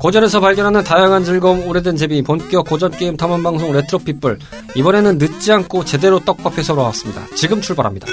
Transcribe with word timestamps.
고전에서 0.00 0.40
발견하는 0.40 0.82
다양한 0.82 1.24
즐거움, 1.24 1.68
오래된 1.68 1.96
재미, 1.96 2.22
본격 2.22 2.66
고전 2.66 2.90
게임 2.90 3.18
탐험 3.18 3.42
방송 3.42 3.70
레트로 3.70 3.98
핏불. 3.98 4.38
이번에는 4.74 5.18
늦지 5.18 5.52
않고 5.52 5.84
제대로 5.84 6.18
떡밥에서 6.20 6.74
돌아왔습니다. 6.74 7.26
지금 7.36 7.60
출발합니다. 7.60 8.06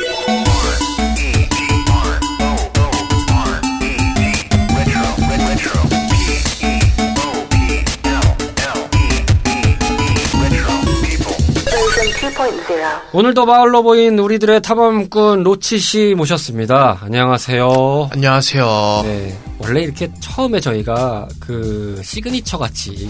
오늘도 13.14 13.46
마을에 13.46 13.84
모인 13.84 14.20
우리들의 14.20 14.62
탐험꾼 14.62 15.44
로치 15.44 15.80
씨 15.80 16.14
모셨습니다. 16.16 17.00
안녕하세요. 17.02 18.10
안녕하세요. 18.12 19.02
네, 19.06 19.38
원래 19.68 19.82
이렇게 19.84 20.10
처음에 20.22 20.62
저희가 20.62 21.28
그 21.42 22.02
시그니처 22.04 22.58
같이 22.58 23.10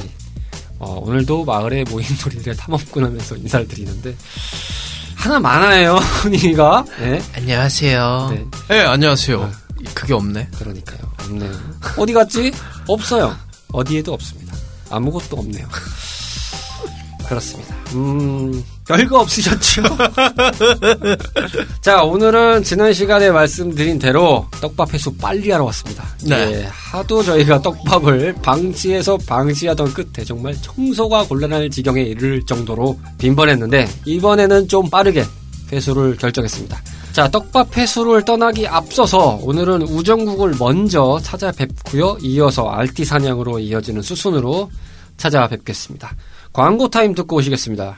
어, 0.79 0.99
오늘도 1.03 1.45
마을에 1.45 1.83
모인 1.83 2.05
우리들의 2.25 2.57
탐험꾼 2.57 3.03
하면서 3.03 3.35
인사를 3.35 3.67
드리는데 3.67 4.15
하나 5.15 5.39
많아요, 5.39 5.99
분위기가. 6.21 6.83
네. 6.99 7.21
안녕하세요. 7.35 8.29
네. 8.31 8.45
네, 8.69 8.81
안녕하세요. 8.81 9.51
그게 9.93 10.13
없네. 10.13 10.49
그러니까요. 10.57 10.99
없네요. 11.21 11.51
어디 11.97 12.13
갔지? 12.13 12.51
없어요. 12.87 13.35
어디에도 13.71 14.13
없습니다. 14.13 14.55
아무것도 14.89 15.37
없네요. 15.37 15.67
그렇습니다. 17.27 17.75
음, 17.93 18.63
별거 18.87 19.19
없으셨죠? 19.19 19.83
자, 21.81 22.03
오늘은 22.03 22.63
지난 22.63 22.93
시간에 22.93 23.29
말씀드린 23.29 23.99
대로 23.99 24.47
떡밥 24.61 24.93
회수 24.93 25.13
빨리 25.15 25.51
하러 25.51 25.65
왔습니다. 25.65 26.05
네. 26.23 26.35
예, 26.35 26.69
하도 26.71 27.21
저희가 27.21 27.61
떡밥을 27.61 28.35
방치해서 28.41 29.17
방치하던 29.27 29.93
끝에 29.93 30.23
정말 30.25 30.55
청소가 30.61 31.25
곤란할 31.25 31.69
지경에 31.69 32.01
이를 32.01 32.41
정도로 32.45 32.97
빈번했는데, 33.17 33.89
이번에는 34.05 34.69
좀 34.69 34.89
빠르게 34.89 35.25
회수를 35.71 36.15
결정했습니다. 36.15 36.81
자, 37.11 37.27
떡밥 37.29 37.75
회수를 37.75 38.23
떠나기 38.23 38.67
앞서서 38.67 39.39
오늘은 39.41 39.81
우정국을 39.81 40.55
먼저 40.59 41.19
찾아뵙고요. 41.21 42.19
이어서 42.21 42.69
알티 42.69 43.03
사냥으로 43.03 43.59
이어지는 43.59 44.01
수순으로 44.01 44.71
찾아뵙겠습니다. 45.17 46.15
광고 46.53 46.87
타임 46.89 47.13
듣고 47.13 47.35
오시겠습니다. 47.37 47.97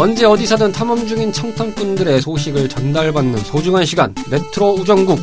언제 0.00 0.24
어디서든 0.24 0.72
탐험 0.72 1.06
중인 1.06 1.30
청탐꾼들의 1.30 2.22
소식을 2.22 2.70
전달받는 2.70 3.36
소중한 3.40 3.84
시간 3.84 4.14
레트로 4.30 4.76
우정국 4.76 5.20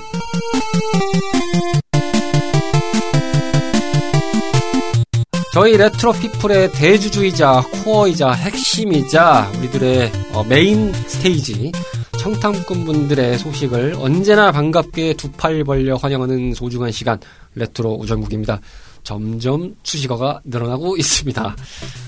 저희 5.52 5.76
레트로 5.78 6.14
피플의 6.14 6.74
대주주이자 6.74 7.64
코어이자 7.84 8.34
핵심이자 8.34 9.52
우리들의 9.58 10.12
어, 10.34 10.44
메인 10.44 10.94
스테이지 10.94 11.72
청탐꾼분들의 12.20 13.40
소식을 13.40 13.96
언제나 13.98 14.52
반갑게 14.52 15.16
두 15.16 15.32
팔 15.32 15.64
벌려 15.64 15.96
환영하는 15.96 16.54
소중한 16.54 16.92
시간 16.92 17.20
레트로 17.56 17.96
우정국입니다. 17.96 18.60
점점 19.08 19.74
수식어가 19.84 20.42
늘어나고 20.44 20.98
있습니다. 20.98 21.56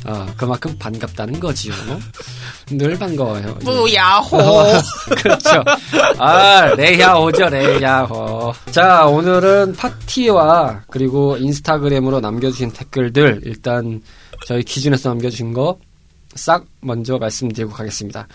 아, 0.03 0.33
그만큼 0.35 0.75
반갑다는 0.77 1.39
거지요. 1.39 1.73
늘 2.71 2.99
반가워요. 2.99 3.55
뿌야호. 3.59 4.37
그렇죠. 5.15 5.63
아, 6.17 6.65
레야호죠, 6.75 7.47
레야호. 7.51 8.53
자, 8.71 9.05
오늘은 9.05 9.77
팟티와 9.77 10.81
그리고 10.89 11.37
인스타그램으로 11.37 12.19
남겨주신 12.19 12.73
댓글들 12.73 13.43
일단 13.45 14.01
저희 14.45 14.61
기준에서 14.63 15.07
남겨주신 15.07 15.53
거 15.53 15.77
싹 16.39 16.65
먼저 16.81 17.17
말씀드리고 17.17 17.71
가겠습니다. 17.71 18.27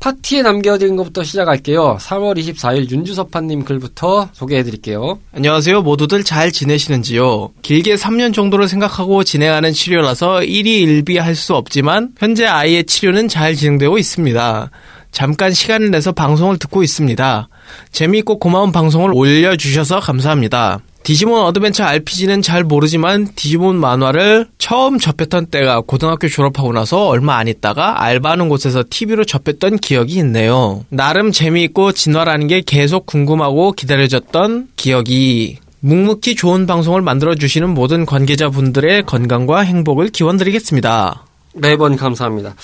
팟티에 0.00 0.42
남겨진 0.42 0.96
것부터 0.96 1.22
시작할게요. 1.22 1.96
3월 2.00 2.36
24일 2.36 2.90
윤주섭파님 2.90 3.64
글부터 3.64 4.28
소개해드릴게요. 4.32 5.20
안녕하세요. 5.32 5.82
모두들 5.82 6.24
잘 6.24 6.50
지내시는지요? 6.50 7.52
길게 7.62 7.94
3년 7.94 8.34
정도를 8.34 8.68
생각하고 8.68 9.22
진행하는 9.22 9.72
치료라서 9.72 10.42
일희일비할 10.42 11.36
수 11.36 11.54
없지만 11.54 12.10
현재 12.18 12.44
아이의 12.44 12.84
치료는 12.84 13.28
잘 13.28 13.54
진행되고 13.54 13.96
있습니다. 13.96 14.70
잠깐 15.14 15.52
시간을 15.52 15.92
내서 15.92 16.10
방송을 16.10 16.58
듣고 16.58 16.82
있습니다. 16.82 17.48
재미있고 17.92 18.40
고마운 18.40 18.72
방송을 18.72 19.12
올려주셔서 19.14 20.00
감사합니다. 20.00 20.80
디지몬 21.04 21.44
어드벤처 21.44 21.84
RPG는 21.84 22.42
잘 22.42 22.64
모르지만 22.64 23.28
디지몬 23.36 23.76
만화를 23.76 24.48
처음 24.58 24.98
접했던 24.98 25.46
때가 25.46 25.82
고등학교 25.82 26.28
졸업하고 26.28 26.72
나서 26.72 27.06
얼마 27.06 27.36
안 27.36 27.46
있다가 27.46 28.02
알바하는 28.02 28.48
곳에서 28.48 28.82
TV로 28.88 29.24
접했던 29.24 29.78
기억이 29.78 30.14
있네요. 30.14 30.84
나름 30.88 31.30
재미있고 31.30 31.92
진화라는 31.92 32.48
게 32.48 32.62
계속 32.66 33.06
궁금하고 33.06 33.72
기다려졌던 33.72 34.68
기억이 34.74 35.58
묵묵히 35.78 36.34
좋은 36.34 36.66
방송을 36.66 37.02
만들어주시는 37.02 37.68
모든 37.70 38.04
관계자분들의 38.04 39.04
건강과 39.04 39.60
행복을 39.60 40.08
기원드리겠습니다. 40.08 41.24
매번 41.52 41.96
감사합니다. 41.96 42.56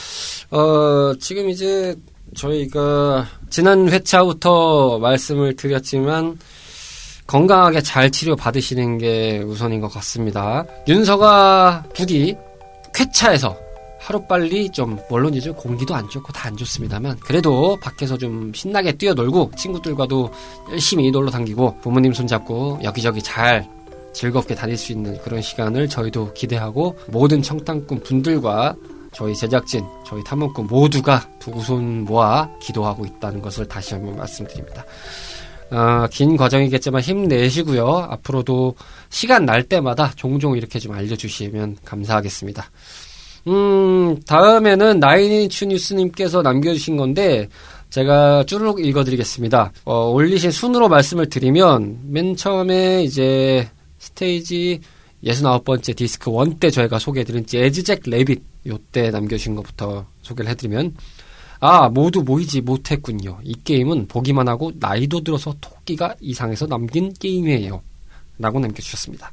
어, 0.51 1.13
지금 1.21 1.49
이제 1.49 1.95
저희가 2.35 3.27
지난 3.51 3.89
회차부터 3.89 4.99
말씀을 4.99 5.57
드렸지만 5.57 6.39
건강하게 7.27 7.81
잘 7.83 8.11
치료 8.11 8.35
받으시는 8.35 8.99
게 8.99 9.39
우선인 9.39 9.81
것 9.81 9.89
같습니다. 9.93 10.65
윤서가 10.89 11.85
부디 11.95 12.37
쾌차에서 12.95 13.57
하루빨리 14.01 14.71
좀 14.71 14.99
물론 15.09 15.35
이제 15.35 15.51
공기도 15.51 15.95
안 15.95 16.09
좋고 16.09 16.33
다 16.33 16.49
안 16.49 16.57
좋습니다만 16.57 17.19
그래도 17.21 17.77
밖에서 17.81 18.17
좀 18.19 18.51
신나게 18.55 18.93
뛰어놀고 18.93 19.53
친구들과도 19.57 20.33
열심히 20.73 21.11
놀러 21.11 21.31
다니고 21.31 21.77
부모님 21.83 22.13
손잡고 22.13 22.81
여기저기 22.83 23.23
잘 23.23 23.69
즐겁게 24.13 24.55
다닐 24.57 24.77
수 24.77 24.91
있는 24.91 25.17
그런 25.23 25.41
시간을 25.41 25.89
저희도 25.89 26.33
기대하고 26.33 26.99
모든 27.09 27.43
청탐꾼 27.43 28.03
분들과 28.03 28.75
저희 29.13 29.35
제작진, 29.35 29.85
저희 30.07 30.23
탐험꾼 30.25 30.67
모두가 30.67 31.29
두 31.39 31.61
손 31.61 32.05
모아 32.05 32.49
기도하고 32.61 33.05
있다는 33.05 33.43
것을 33.43 33.67
다시 33.67 33.95
한번 33.95 34.17
말씀드립니다. 34.17 34.85
어, 35.71 36.07
긴 36.11 36.37
과정이겠지만 36.37 37.01
힘내시고요. 37.01 37.87
앞으로도 38.11 38.75
시간 39.09 39.45
날 39.45 39.63
때마다 39.63 40.13
종종 40.17 40.57
이렇게 40.57 40.79
좀 40.79 40.93
알려주시면 40.93 41.79
감사하겠습니다. 41.85 42.71
음, 43.49 44.21
다음에는 44.27 44.99
나인인추 45.01 45.67
뉴스님께서 45.67 46.43
남겨주신 46.43 46.97
건데, 46.97 47.49
제가 47.91 48.45
쭈르륵 48.45 48.85
읽어드리겠습니다. 48.85 49.73
어, 49.85 50.11
올리신 50.11 50.51
순으로 50.51 50.89
말씀을 50.89 51.29
드리면, 51.29 52.01
맨 52.05 52.37
처음에 52.37 53.03
이제 53.05 53.69
스테이지 53.99 54.81
69번째 55.25 55.97
디스크 55.97 56.31
1 56.31 56.59
때 56.59 56.71
저희가 56.71 56.99
소개해드린 56.99 57.47
재즈잭 57.47 58.03
레빗, 58.07 58.43
요때 58.67 59.11
남겨주신 59.11 59.55
것부터 59.55 60.07
소개를 60.23 60.51
해드리면, 60.51 60.95
아, 61.61 61.89
모두 61.89 62.23
모이지 62.23 62.63
못했군요. 62.63 63.39
이 63.43 63.55
게임은 63.65 64.09
보기만 64.09 64.49
하고 64.49 64.73
나이도 64.79 65.23
들어서 65.23 65.55
토끼가 65.61 66.15
이상해서 66.21 66.67
남긴 66.67 67.13
게임이에요. 67.13 67.83
라고 68.39 68.59
남겨주셨습니다. 68.61 69.31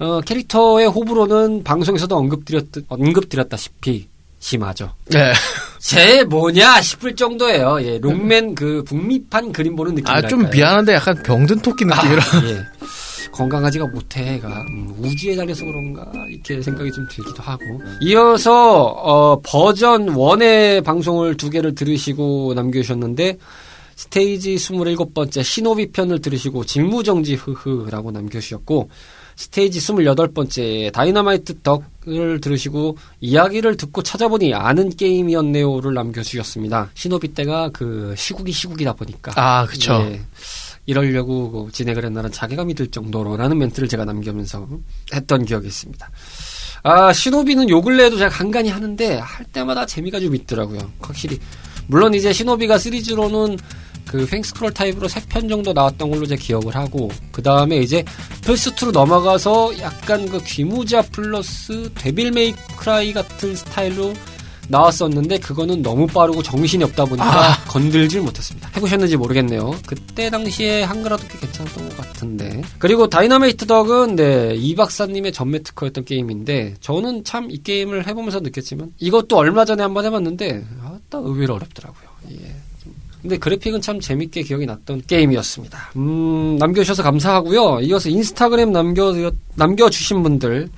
어, 0.00 0.20
캐릭터의 0.20 0.88
호불호는 0.88 1.64
방송에서도 1.64 2.16
언급드렸, 2.16 2.66
언급드렸다시피 2.88 4.08
심하죠. 4.40 4.92
네. 5.06 5.32
제 5.80 6.24
뭐냐 6.24 6.80
싶을 6.80 7.16
정도예요. 7.16 7.78
예, 7.82 7.98
록맨 7.98 8.54
그 8.54 8.84
북미판 8.84 9.52
그림 9.52 9.74
보는 9.76 9.96
느낌. 9.96 10.08
아, 10.08 10.22
좀 10.22 10.48
미안한데 10.50 10.94
약간 10.94 11.20
병든 11.22 11.60
토끼 11.60 11.84
느낌이라. 11.84 12.22
아, 12.22 12.44
예. 12.44 12.64
건강하지가 13.38 13.86
못해, 13.86 14.34
애가. 14.34 14.62
음, 14.68 14.92
우주에 14.98 15.36
달려서 15.36 15.64
그런가, 15.64 16.10
이렇게 16.28 16.60
생각이 16.60 16.90
좀 16.90 17.06
들기도 17.08 17.40
하고. 17.40 17.64
이어서, 18.00 18.84
어, 18.86 19.40
버전 19.42 20.06
1의 20.06 20.82
방송을 20.84 21.36
두 21.36 21.48
개를 21.48 21.74
들으시고 21.76 22.54
남겨주셨는데, 22.54 23.38
스테이지 23.94 24.56
27번째 24.56 25.44
시노비 25.44 25.92
편을 25.92 26.20
들으시고, 26.20 26.64
직무정지 26.64 27.34
흐흐라고 27.34 28.10
남겨주셨고, 28.10 28.90
스테이지 29.36 29.78
28번째 29.78 30.92
다이너마이트 30.92 31.60
덕을 31.60 32.40
들으시고 32.40 32.96
이야기를 33.20 33.76
듣고 33.76 34.02
찾아보니 34.02 34.52
아는 34.52 34.90
게임이었네요를 34.90 35.94
남겨주셨습니다. 35.94 36.90
시노비 36.94 37.28
때가 37.34 37.70
그 37.72 38.14
시국이 38.16 38.50
시국이다 38.50 38.94
보니까. 38.94 39.30
아, 39.36 39.64
그쵸. 39.64 39.92
예, 40.10 40.20
이러려고 40.88 41.66
그 41.66 41.70
진행을 41.70 42.02
했나는 42.02 42.32
자괴감이 42.32 42.72
들 42.72 42.86
정도로라는 42.86 43.58
멘트를 43.58 43.88
제가 43.88 44.06
남기면서 44.06 44.66
했던 45.12 45.44
기억이 45.44 45.66
있습니다. 45.66 46.10
아, 46.82 47.12
시노비는 47.12 47.68
요 47.68 47.82
근래에도 47.82 48.16
제가 48.16 48.30
간간히 48.30 48.70
하는데 48.70 49.18
할 49.18 49.44
때마다 49.52 49.84
재미가 49.84 50.18
좀 50.18 50.34
있더라고요. 50.34 50.90
확실히. 51.00 51.38
물론 51.88 52.14
이제 52.14 52.32
시노비가 52.32 52.78
시리즈로는 52.78 53.58
그 54.06 54.26
횡스크롤 54.32 54.72
타입으로 54.72 55.08
3편 55.08 55.50
정도 55.50 55.74
나왔던 55.74 56.10
걸로 56.10 56.24
제 56.24 56.36
기억을 56.36 56.74
하고 56.74 57.10
그 57.32 57.42
다음에 57.42 57.76
이제 57.76 58.02
플스2로 58.40 58.90
넘어가서 58.90 59.78
약간 59.80 60.26
그 60.26 60.42
귀무자 60.44 61.02
플러스 61.02 61.90
데빌 61.94 62.30
메이크라이 62.32 63.12
같은 63.12 63.54
스타일로 63.54 64.14
나왔었는데 64.68 65.38
그거는 65.40 65.82
너무 65.82 66.06
빠르고 66.06 66.42
정신이 66.42 66.84
없다 66.84 67.04
보니까 67.06 67.52
아. 67.52 67.64
건들질 67.68 68.20
못했습니다. 68.20 68.70
해보셨는지 68.76 69.16
모르겠네요. 69.16 69.74
그때 69.86 70.30
당시에 70.30 70.82
한글화도 70.82 71.26
꽤 71.28 71.38
괜찮았던 71.38 71.88
것 71.88 71.96
같은데. 71.96 72.62
그리고 72.78 73.08
다이너마이트 73.08 73.66
덕은 73.66 74.16
네, 74.16 74.54
이 74.54 74.74
박사님의 74.74 75.32
전매 75.32 75.62
특허였던 75.62 76.04
게임인데 76.04 76.74
저는 76.80 77.24
참 77.24 77.48
이 77.50 77.62
게임을 77.62 78.06
해보면서 78.06 78.40
느꼈지만 78.40 78.92
이것도 78.98 79.36
얼마 79.38 79.64
전에 79.64 79.82
한번 79.82 80.04
해봤는데 80.04 80.66
아따 80.84 81.18
의외로 81.18 81.54
어렵더라고요. 81.54 82.08
예. 82.32 82.54
근데 83.22 83.38
그래픽은 83.38 83.80
참 83.80 83.98
재밌게 84.00 84.42
기억이 84.42 84.66
났던 84.66 85.02
게임이었습니다. 85.06 85.92
음, 85.96 86.56
남겨주셔서 86.58 87.02
감사하고요. 87.02 87.80
이어서 87.82 88.10
인스타그램 88.10 88.70
남겨, 88.70 89.12
남겨주신 89.56 90.22
분들 90.22 90.68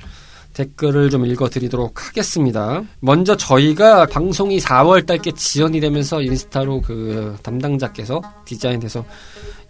댓글을 0.55 1.11
좀 1.11 1.27
읽어드리도록 1.27 2.09
하겠습니다. 2.09 2.83
먼저 3.01 3.37
저희가 3.37 4.07
방송이 4.07 4.59
4월 4.59 5.07
달께 5.07 5.33
지연이 5.33 5.81
되면서 5.81 6.21
인스타로 6.23 6.83
그 6.83 7.37
담당자께서 7.43 8.21
디자인해서 8.45 9.05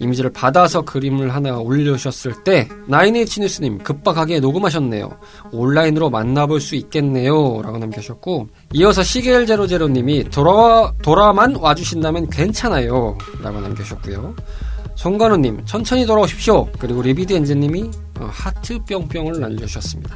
이미지를 0.00 0.32
받아서 0.32 0.80
그림을 0.82 1.34
하나 1.34 1.58
올려주셨을 1.58 2.42
때 2.42 2.68
나인에이치 2.88 3.40
뉴스님 3.40 3.78
급박하게 3.78 4.40
녹음하셨네요. 4.40 5.18
온라인으로 5.52 6.08
만나볼 6.08 6.60
수 6.60 6.74
있겠네요. 6.74 7.60
라고 7.62 7.78
남겨주셨고 7.78 8.48
이어서 8.72 9.02
시겔 9.02 9.46
제로제로님이 9.46 10.30
돌아, 10.30 10.92
돌아만 11.02 11.56
와주신다면 11.56 12.30
괜찮아요. 12.30 13.18
라고 13.42 13.60
남겨주셨고요. 13.60 14.34
송관우님 15.00 15.64
천천히 15.64 16.04
돌아오십시오. 16.04 16.68
그리고 16.78 17.00
리비드 17.00 17.32
엔진님이 17.32 17.90
어, 18.18 18.28
하트 18.30 18.78
뿅뿅을 18.84 19.40
날려주셨습니다. 19.40 20.14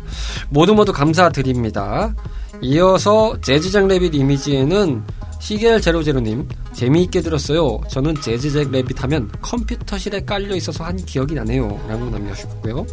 모두 0.51 0.75
모두 0.75 0.93
감사드립니다. 0.93 2.15
이어서 2.61 3.35
재즈잭 3.41 3.87
레빗 3.87 4.15
이미지에는 4.15 5.03
시겔 5.41 5.81
제로제로님 5.81 6.47
재미있게 6.75 7.23
들었어요. 7.23 7.81
저는 7.89 8.21
재즈잭 8.21 8.71
레빗 8.73 9.03
하면 9.03 9.31
컴퓨터실에 9.41 10.27
깔려 10.27 10.55
있어서 10.55 10.85
한 10.85 10.97
기억이 10.97 11.33
나네요. 11.33 11.81
라고 11.89 12.11
남겨주셨고요. 12.11 12.85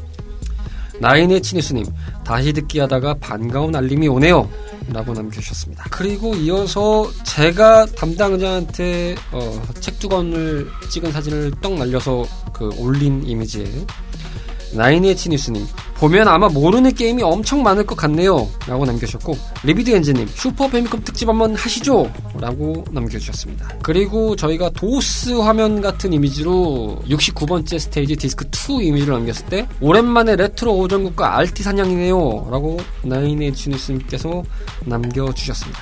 나인의 1.02 1.42
치니스님 1.42 1.86
다시 2.24 2.54
듣기 2.54 2.80
하다가 2.80 3.16
반가운 3.16 3.76
알림이 3.76 4.08
오네요. 4.08 4.48
라고 4.94 5.14
남겨주셨습니다. 5.14 5.86
그리고 5.90 6.36
이어서 6.36 7.10
제가 7.24 7.86
담당자한테 7.88 9.16
어, 9.32 9.62
책 9.80 10.00
두 10.00 10.10
권을 10.10 10.68
찍은 10.90 11.12
사진을 11.12 11.52
떡 11.62 11.74
날려서 11.76 12.26
그 12.54 12.70
올린 12.78 13.24
이미지에 13.26 13.66
나인에치 14.74 15.30
뉴스님 15.30 15.66
보면 16.02 16.28
아마 16.28 16.50
모르는 16.50 16.96
게임이 16.96 17.22
엄청 17.22 17.62
많을 17.62 17.86
것 17.86 17.96
같네요. 17.96 18.50
라고 18.68 18.86
남겨주셨고 18.86 19.38
리비드 19.64 19.92
엔진님 19.92 20.28
슈퍼 20.34 20.68
패미컴 20.68 21.04
특집 21.04 21.30
한번 21.30 21.54
하시죠. 21.54 22.12
라고 22.40 22.84
남겨주셨습니다. 22.90 23.70
그리고 23.84 24.36
저희가 24.36 24.72
도스 24.72 25.30
화면 25.34 25.80
같은 25.80 26.12
이미지로 26.12 27.04
69번째 27.08 27.78
스테이지 27.78 28.16
디스크 28.16 28.46
2 28.46 28.88
이미지를 28.88 29.14
남겼을 29.14 29.46
때 29.46 29.68
오랜만에 29.80 30.38
레트로 30.38 30.76
우정국과 30.76 31.38
RT 31.38 31.62
사냥이네요. 31.62 32.48
라고 32.50 32.80
나인에치 33.04 33.70
뉴스님께서 33.70 34.42
남겨주셨습니다. 34.86 35.80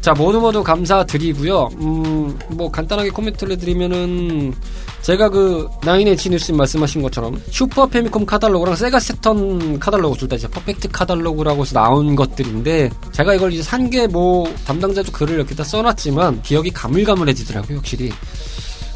자 0.00 0.14
모두 0.14 0.40
모두 0.40 0.62
감사드리고요. 0.62 1.68
음, 1.82 2.38
뭐 2.48 2.70
간단하게 2.70 3.10
코멘트를 3.10 3.58
드리면은 3.58 4.54
제가 5.02 5.28
그 5.28 5.68
나인에치 5.82 6.30
뉴스님 6.30 6.56
말씀하신 6.56 7.02
것처럼 7.02 7.42
슈퍼 7.50 7.86
패미컴 7.86 8.26
카달로그랑 8.26 8.76
세가 8.76 9.00
세턴 9.00 9.49
카달로그 9.78 10.16
둘 10.18 10.28
다 10.28 10.36
이제 10.36 10.46
퍼펙트 10.48 10.88
카달로그라고 10.88 11.62
해서 11.62 11.74
나온 11.74 12.14
것들인데 12.16 12.90
제가 13.12 13.34
이걸 13.34 13.52
이제 13.52 13.62
산 13.62 13.90
게 13.90 14.06
뭐 14.06 14.52
담당자도 14.66 15.10
글을 15.12 15.38
여기다 15.40 15.64
써놨지만 15.64 16.42
기억이 16.42 16.70
가물가물해지더라고요 16.70 17.78
확실히 17.78 18.12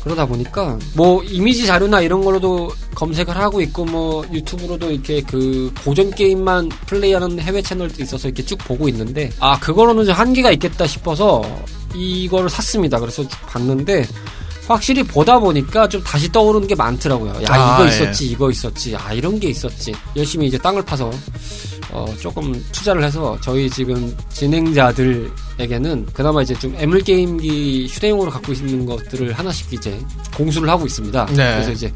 그러다 0.04 0.26
보니까 0.26 0.78
뭐 0.94 1.22
이미지 1.24 1.66
자료나 1.66 2.02
이런 2.02 2.22
걸로도 2.22 2.70
검색을 2.94 3.34
하고 3.36 3.60
있고 3.62 3.84
뭐 3.86 4.24
유튜브로도 4.32 4.90
이렇게 4.90 5.22
그 5.22 5.72
고전 5.82 6.10
게임만 6.10 6.68
플레이하는 6.86 7.40
해외 7.40 7.62
채널도 7.62 8.02
있어서 8.02 8.28
이렇게 8.28 8.44
쭉 8.44 8.58
보고 8.58 8.86
있는데 8.88 9.30
아 9.40 9.58
그거로는 9.58 10.04
좀 10.04 10.14
한계가 10.14 10.50
있겠다 10.52 10.86
싶어서 10.86 11.42
이거를 11.94 12.50
샀습니다. 12.50 12.98
그래서 13.00 13.22
쭉 13.26 13.30
봤는데 13.46 14.06
확실히 14.66 15.02
보다 15.02 15.38
보니까 15.38 15.88
좀 15.88 16.02
다시 16.02 16.30
떠오르는 16.32 16.66
게 16.66 16.74
많더라고요. 16.74 17.34
야 17.42 17.46
아, 17.48 17.74
이거 17.76 17.84
예. 17.84 17.88
있었지, 17.88 18.26
이거 18.26 18.50
있었지, 18.50 18.96
아 18.96 19.12
이런 19.12 19.38
게 19.38 19.48
있었지. 19.48 19.92
열심히 20.16 20.46
이제 20.46 20.56
땅을 20.58 20.82
파서 20.82 21.10
어, 21.92 22.06
조금 22.20 22.52
투자를 22.72 23.04
해서 23.04 23.36
저희 23.40 23.68
지금 23.70 24.16
진행자들에게는 24.30 26.06
그나마 26.12 26.42
이제 26.42 26.54
좀 26.54 26.74
애물 26.76 27.02
게임기 27.02 27.86
휴대용으로 27.88 28.30
갖고 28.30 28.52
있는 28.52 28.86
것들을 28.86 29.32
하나씩 29.32 29.72
이제 29.72 29.98
공수를 30.36 30.68
하고 30.68 30.86
있습니다. 30.86 31.26
네. 31.26 31.34
그래서 31.34 31.72
이제 31.72 31.92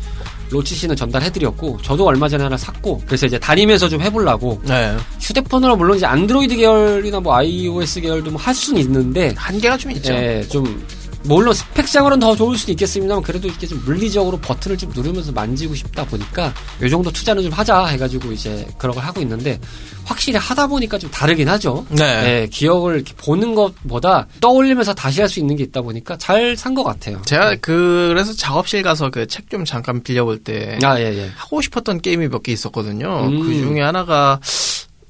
로치 0.50 0.74
씨는 0.74 0.96
전달해드렸고 0.96 1.78
저도 1.82 2.06
얼마 2.06 2.28
전에 2.28 2.42
하나 2.44 2.56
샀고 2.56 3.02
그래서 3.06 3.26
이제 3.26 3.38
다니면서 3.38 3.88
좀 3.88 4.00
해보려고 4.00 4.60
네. 4.64 4.96
휴대폰으로 5.20 5.76
물론 5.76 5.96
이제 5.96 6.06
안드로이드 6.06 6.56
계열이나 6.56 7.20
뭐 7.20 7.34
iOS 7.34 8.00
계열도 8.00 8.30
뭐 8.30 8.40
할 8.40 8.54
수는 8.54 8.80
있는데 8.80 9.34
한계가 9.36 9.76
좀 9.76 9.90
있죠. 9.92 10.12
예, 10.14 10.42
좀 10.48 10.86
물론 11.24 11.52
스펙상으로는 11.52 12.20
더 12.20 12.34
좋을 12.36 12.56
수는 12.56 12.72
있겠습니다만 12.72 13.22
그래도 13.22 13.48
이렇게 13.48 13.66
좀 13.66 13.82
물리적으로 13.84 14.38
버튼을 14.38 14.78
좀 14.78 14.90
누르면서 14.94 15.32
만지고 15.32 15.74
싶다 15.74 16.04
보니까 16.06 16.54
요 16.82 16.88
정도 16.88 17.10
투자는 17.10 17.42
좀 17.42 17.52
하자 17.52 17.86
해가지고 17.86 18.32
이제 18.32 18.66
그런 18.78 18.94
걸 18.94 19.04
하고 19.04 19.20
있는데 19.20 19.58
확실히 20.04 20.38
하다 20.38 20.68
보니까 20.68 20.96
좀 20.98 21.10
다르긴 21.10 21.48
하죠. 21.50 21.84
네. 21.90 22.04
예, 22.42 22.48
기억을 22.50 22.94
이렇게 22.96 23.12
보는 23.14 23.54
것보다 23.54 24.26
떠올리면서 24.40 24.94
다시 24.94 25.20
할 25.20 25.28
수 25.28 25.38
있는 25.40 25.56
게 25.56 25.64
있다 25.64 25.82
보니까 25.82 26.16
잘 26.16 26.56
산 26.56 26.74
것 26.74 26.82
같아요. 26.84 27.20
제가 27.26 27.56
그래서 27.60 28.32
작업실 28.32 28.82
가서 28.82 29.10
그 29.10 29.26
책 29.26 29.50
좀 29.50 29.64
잠깐 29.66 30.02
빌려볼 30.02 30.38
때 30.44 30.78
아, 30.82 30.98
예, 30.98 31.04
예. 31.14 31.30
하고 31.36 31.60
싶었던 31.60 32.00
게임이 32.00 32.28
몇 32.28 32.42
개 32.42 32.52
있었거든요. 32.52 33.26
음. 33.28 33.40
그 33.42 33.52
중에 33.54 33.80
하나가 33.82 34.40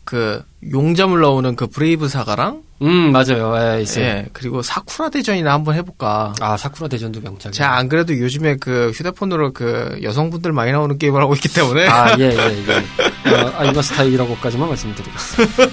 그 0.08 0.42
용잠을 0.72 1.20
넣는 1.20 1.54
그 1.54 1.66
브레이브 1.66 2.08
사가랑 2.08 2.62
음, 2.80 3.12
맞아요. 3.12 3.54
예, 3.60 3.82
있어요. 3.82 4.04
예 4.06 4.26
그리고 4.32 4.62
사쿠라 4.62 5.10
대전이나 5.10 5.52
한번 5.52 5.74
해볼까. 5.74 6.32
아, 6.40 6.56
사쿠라 6.56 6.88
대전도 6.88 7.20
명작이에요. 7.20 7.52
제가 7.52 7.76
안 7.76 7.90
그래도 7.90 8.18
요즘에 8.18 8.56
그 8.56 8.90
휴대폰으로 8.94 9.52
그 9.52 9.98
여성분들 10.02 10.52
많이 10.52 10.72
나오는 10.72 10.96
게임을 10.96 11.20
하고 11.20 11.34
있기 11.34 11.52
때문에 11.52 11.88
아, 11.88 12.16
예, 12.18 12.24
예, 12.24 12.30
예. 12.30 13.28
어, 13.36 13.52
아이마 13.58 13.82
스타일이라고까지만 13.82 14.66
말씀드리겠습니다. 14.66 15.66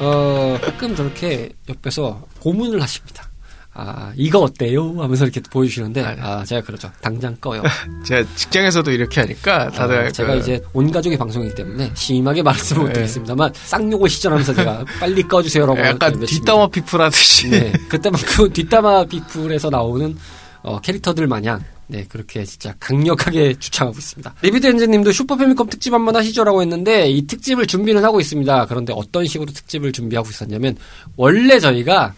어, 0.00 0.58
가끔 0.62 0.96
저렇게 0.96 1.50
옆에서 1.68 2.22
고문을 2.40 2.80
하십니다. 2.80 3.28
아, 3.76 4.12
이거 4.14 4.38
어때요? 4.38 4.94
하면서 5.02 5.24
이렇게 5.24 5.40
보여주시는데, 5.50 6.04
아, 6.20 6.44
제가 6.44 6.60
그러죠. 6.60 6.90
당장 7.00 7.36
꺼요. 7.40 7.60
제가 8.06 8.24
직장에서도 8.36 8.88
이렇게 8.92 9.20
하니까 9.20 9.68
다들 9.70 10.06
아, 10.06 10.10
제가 10.12 10.34
그 10.34 10.38
이제 10.38 10.60
온 10.72 10.92
가족의 10.92 11.18
방송이기 11.18 11.56
때문에 11.56 11.90
심하게 11.94 12.42
말씀을 12.42 12.82
못 12.82 12.86
네. 12.88 12.92
드리겠습니다만, 12.94 13.50
쌍욕을 13.52 14.08
시전하면서 14.08 14.54
제가 14.54 14.84
빨리 15.00 15.22
꺼주세요라고. 15.24 15.80
약간. 15.80 16.20
뒷담화 16.24 16.68
피플 16.68 17.00
하듯이 17.00 17.50
네. 17.50 17.72
그때 17.88 18.10
막그 18.10 18.50
뒷담화 18.52 19.06
비플에서 19.06 19.70
나오는 19.70 20.16
어, 20.62 20.80
캐릭터들 20.80 21.26
마냥 21.26 21.62
네 21.86 22.06
그렇게 22.08 22.44
진짜 22.44 22.74
강력하게 22.80 23.54
주창하고 23.58 23.98
있습니다. 23.98 24.34
리비드 24.40 24.66
엔진님도 24.68 25.12
슈퍼 25.12 25.36
패미컴 25.36 25.68
특집 25.68 25.92
한 25.92 26.04
번 26.06 26.16
하시죠라고 26.16 26.62
했는데 26.62 27.08
이 27.10 27.26
특집을 27.26 27.66
준비는 27.66 28.02
하고 28.04 28.20
있습니다. 28.20 28.66
그런데 28.66 28.94
어떤 28.96 29.26
식으로 29.26 29.50
특집을 29.52 29.92
준비하고 29.92 30.28
있었냐면 30.30 30.76
원래 31.16 31.58
저희가 31.60 32.14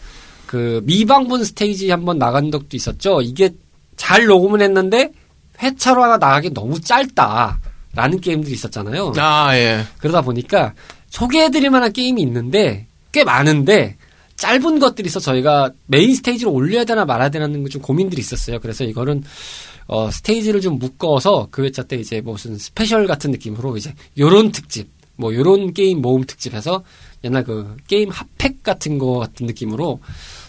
그 0.46 0.80
미방분 0.84 1.44
스테이지 1.44 1.90
한번 1.90 2.18
나간 2.18 2.50
적도 2.50 2.76
있었죠. 2.76 3.20
이게 3.20 3.50
잘 3.96 4.26
녹음을 4.26 4.60
했는데 4.62 5.12
회차로 5.62 6.02
하나 6.02 6.16
나가기 6.18 6.52
너무 6.54 6.80
짧다라는 6.80 8.20
게임들이 8.20 8.52
있었잖아요. 8.54 9.12
아 9.16 9.56
예. 9.56 9.84
그러다 9.98 10.22
보니까 10.22 10.74
소개해드릴 11.10 11.70
만한 11.70 11.92
게임이 11.92 12.20
있는데 12.22 12.86
꽤 13.12 13.24
많은데 13.24 13.96
짧은 14.36 14.78
것들이 14.78 15.06
있어 15.06 15.18
저희가 15.18 15.70
메인 15.86 16.14
스테이지로 16.14 16.52
올려야 16.52 16.84
되나 16.84 17.04
말아야 17.04 17.30
되나는 17.30 17.66
좀 17.70 17.80
고민들이 17.80 18.20
있었어요. 18.20 18.60
그래서 18.60 18.84
이거는 18.84 19.24
어 19.86 20.10
스테이지를 20.10 20.60
좀 20.60 20.78
묶어서 20.78 21.48
그 21.50 21.64
회차 21.64 21.84
때 21.84 21.96
이제 21.96 22.20
무슨 22.20 22.58
스페셜 22.58 23.06
같은 23.06 23.30
느낌으로 23.30 23.76
이제 23.76 23.94
요런 24.18 24.52
특집 24.52 24.88
뭐 25.16 25.34
요런 25.34 25.72
게임 25.72 26.02
모음 26.02 26.24
특집해서 26.24 26.82
옛날 27.24 27.44
그 27.44 27.76
게임 27.86 28.10
합팩 28.10 28.62
같은 28.62 28.98
거 28.98 29.18
같은 29.18 29.46
느낌으로 29.46 30.00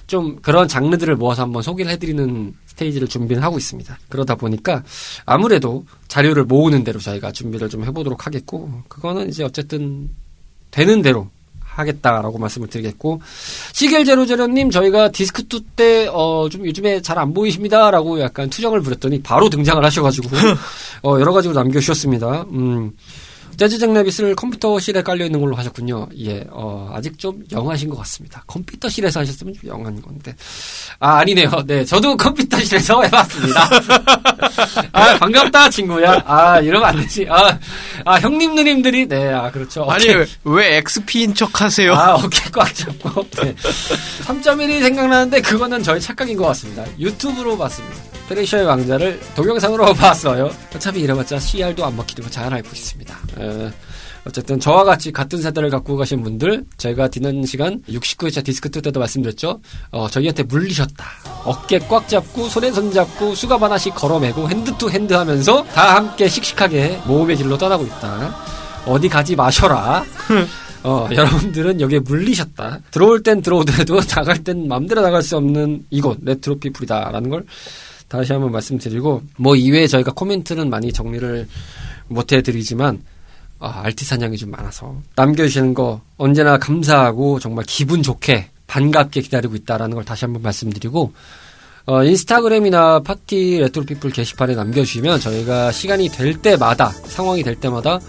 좀 0.08 0.38
그런 0.42 0.68
장르들을 0.68 1.16
모아서 1.18 1.44
한번 1.44 1.62
소개를 1.62 1.92
해드리는 1.92 2.54
스테이지를 2.68 3.08
준비를 3.08 3.44
하고 3.44 3.58
있습니다. 3.58 3.98
그러다 4.10 4.36
보니까 4.36 4.84
아무래도 5.26 5.86
자료를 6.08 6.46
모으는 6.46 6.84
대로 6.84 7.00
저희가 7.00 7.32
준비를 7.32 7.70
좀 7.70 7.84
해보도록 7.84 8.26
하겠고 8.26 8.84
그거는 8.88 9.30
이제 9.30 9.44
어쨌든 9.44 10.10
되는 10.72 11.02
대로 11.02 11.28
하겠다라고 11.62 12.38
말씀을 12.40 12.70
드리겠고 12.70 13.22
시겔 13.74 14.04
제로 14.06 14.26
제로님 14.26 14.72
저희가 14.72 15.12
디스크 15.12 15.44
2 15.44 15.62
때 15.76 16.08
어 16.12 16.50
좀 16.50 16.66
요즘에 16.66 17.02
잘 17.02 17.18
안 17.20 17.34
보이십니다라고 17.34 18.20
약간 18.22 18.50
투정을 18.50 18.82
부렸더니 18.82 19.22
바로 19.22 19.50
등장을 19.50 19.84
하셔가지고 19.84 20.30
어 21.04 21.20
여러 21.20 21.34
가지로 21.34 21.54
남겨주셨습니다. 21.54 22.46
음. 22.54 22.92
재즈잭 23.58 23.92
레빗을 23.92 24.36
컴퓨터실에 24.36 25.02
깔려 25.02 25.26
있는 25.26 25.42
걸로 25.42 25.56
하셨군요. 25.56 26.08
예, 26.20 26.46
어, 26.52 26.92
아직 26.94 27.18
좀 27.18 27.44
영하신 27.52 27.90
것 27.90 27.98
같습니다. 27.98 28.44
컴퓨터실에서 28.46 29.22
하셨으면 29.22 29.54
좀 29.56 29.70
영한 29.70 30.00
건데. 30.02 30.36
아, 31.00 31.18
아니네요. 31.18 31.50
네, 31.66 31.84
저도 31.84 32.16
컴퓨터실에서 32.18 33.02
해봤습니다. 33.06 33.70
아, 34.92 35.18
반갑다, 35.18 35.70
친구야. 35.72 36.22
아, 36.26 36.60
이러면 36.60 36.90
안 36.90 36.98
되지. 36.98 37.26
아, 37.30 37.58
아 38.06 38.20
형님, 38.20 38.54
누님들이, 38.54 39.08
네, 39.08 39.34
아, 39.34 39.50
그렇죠. 39.50 39.90
아니, 39.90 40.06
왜 40.44 40.78
XP인 40.78 41.34
척 41.34 41.60
하세요? 41.60 41.94
아, 41.94 42.14
어깨 42.14 42.50
꽉 42.52 42.74
잡고. 42.74 43.28
네. 43.42 43.56
3.1이 44.24 44.82
생각나는데, 44.82 45.42
그거는 45.42 45.82
저희 45.82 46.00
착각인 46.00 46.38
것 46.38 46.46
같습니다. 46.46 46.86
유튜브로 47.00 47.58
봤습니다. 47.58 48.17
페르시아의 48.28 48.66
왕자를 48.66 49.20
동영상으로 49.36 49.94
봤어요. 49.96 50.50
어차피 50.76 51.00
이래봤자 51.02 51.40
씨알도 51.40 51.86
안 51.86 51.96
먹히는 51.96 52.24
거 52.24 52.30
잘 52.30 52.54
알고 52.54 52.70
있습니다. 52.72 53.16
에, 53.40 53.72
어쨌든 54.26 54.60
저와 54.60 54.84
같이 54.84 55.12
같은 55.14 55.42
세대를 55.42 55.70
갖고 55.70 55.96
가신 55.96 56.22
분들 56.22 56.66
제가 56.78 57.08
지난 57.08 57.46
시간 57.46 57.82
69회차 57.88 58.44
디스크 58.44 58.77
2 58.77 58.82
때도 58.82 59.00
말씀드렸죠. 59.00 59.62
어, 59.92 60.10
저희한테 60.10 60.44
물리셨다. 60.44 61.06
어깨 61.46 61.80
꽉 61.80 62.08
잡고 62.10 62.50
손에 62.50 62.72
손 62.74 62.92
잡고 62.92 63.34
수갑 63.36 63.62
하나씩 63.64 63.96
걸어매고 63.96 64.50
hand 64.50 64.76
to 64.78 64.90
hand 64.90 65.14
하면서 65.14 65.64
다 65.74 65.96
함께 65.96 66.28
씩씩하게 66.28 67.02
모험의 67.06 67.38
길로 67.38 67.58
떠나고 67.58 67.86
있다. 67.86 68.36
어디 68.86 69.08
가지 69.08 69.36
마셔라. 69.38 70.04
어, 70.84 71.08
여러분들은 71.12 71.80
여기에 71.82 72.00
물리셨다. 72.00 72.80
들어올 72.92 73.24
땐 73.24 73.42
들어오더라도 73.42 74.00
나갈 74.08 74.44
땐 74.44 74.68
맘대로 74.68 75.02
나갈 75.02 75.22
수 75.24 75.38
없는 75.38 75.84
이곳 75.90 76.20
레트로 76.22 76.60
피플이다라는 76.60 77.30
걸 77.30 77.46
다시 78.08 78.32
한번 78.32 78.52
말씀드리고 78.52 79.22
뭐 79.38 79.56
이외에 79.56 79.88
저희가 79.88 80.14
코멘트는 80.14 80.70
많이 80.70 80.94
정리를 80.94 81.48
못 82.08 82.32
해드리지만 82.32 83.02
아, 83.60 83.82
RT 83.84 84.06
사냥이 84.06 84.38
좀 84.38 84.52
많아서 84.52 84.96
남겨주시는 85.16 85.74
거 85.74 86.02
언제나 86.18 86.58
감사하고 86.58 87.40
정말 87.40 87.66
기분 87.68 88.04
좋게 88.04 88.50
반갑게 88.68 89.22
기다리고 89.22 89.56
있다라는 89.56 89.96
걸 89.96 90.06
다시 90.06 90.26
한번 90.26 90.44
말씀드리고 90.44 91.14
어, 91.88 92.04
인스타그램이나 92.04 93.00
팟티 93.00 93.60
레트로피플 93.60 94.12
게시판에 94.12 94.56
남겨주시면 94.56 95.20
저희가 95.22 95.72
시간이 95.72 96.10
될 96.10 96.42
때마다 96.42 96.90
상황이 96.90 97.44
될 97.44 97.56
때마다 97.56 98.00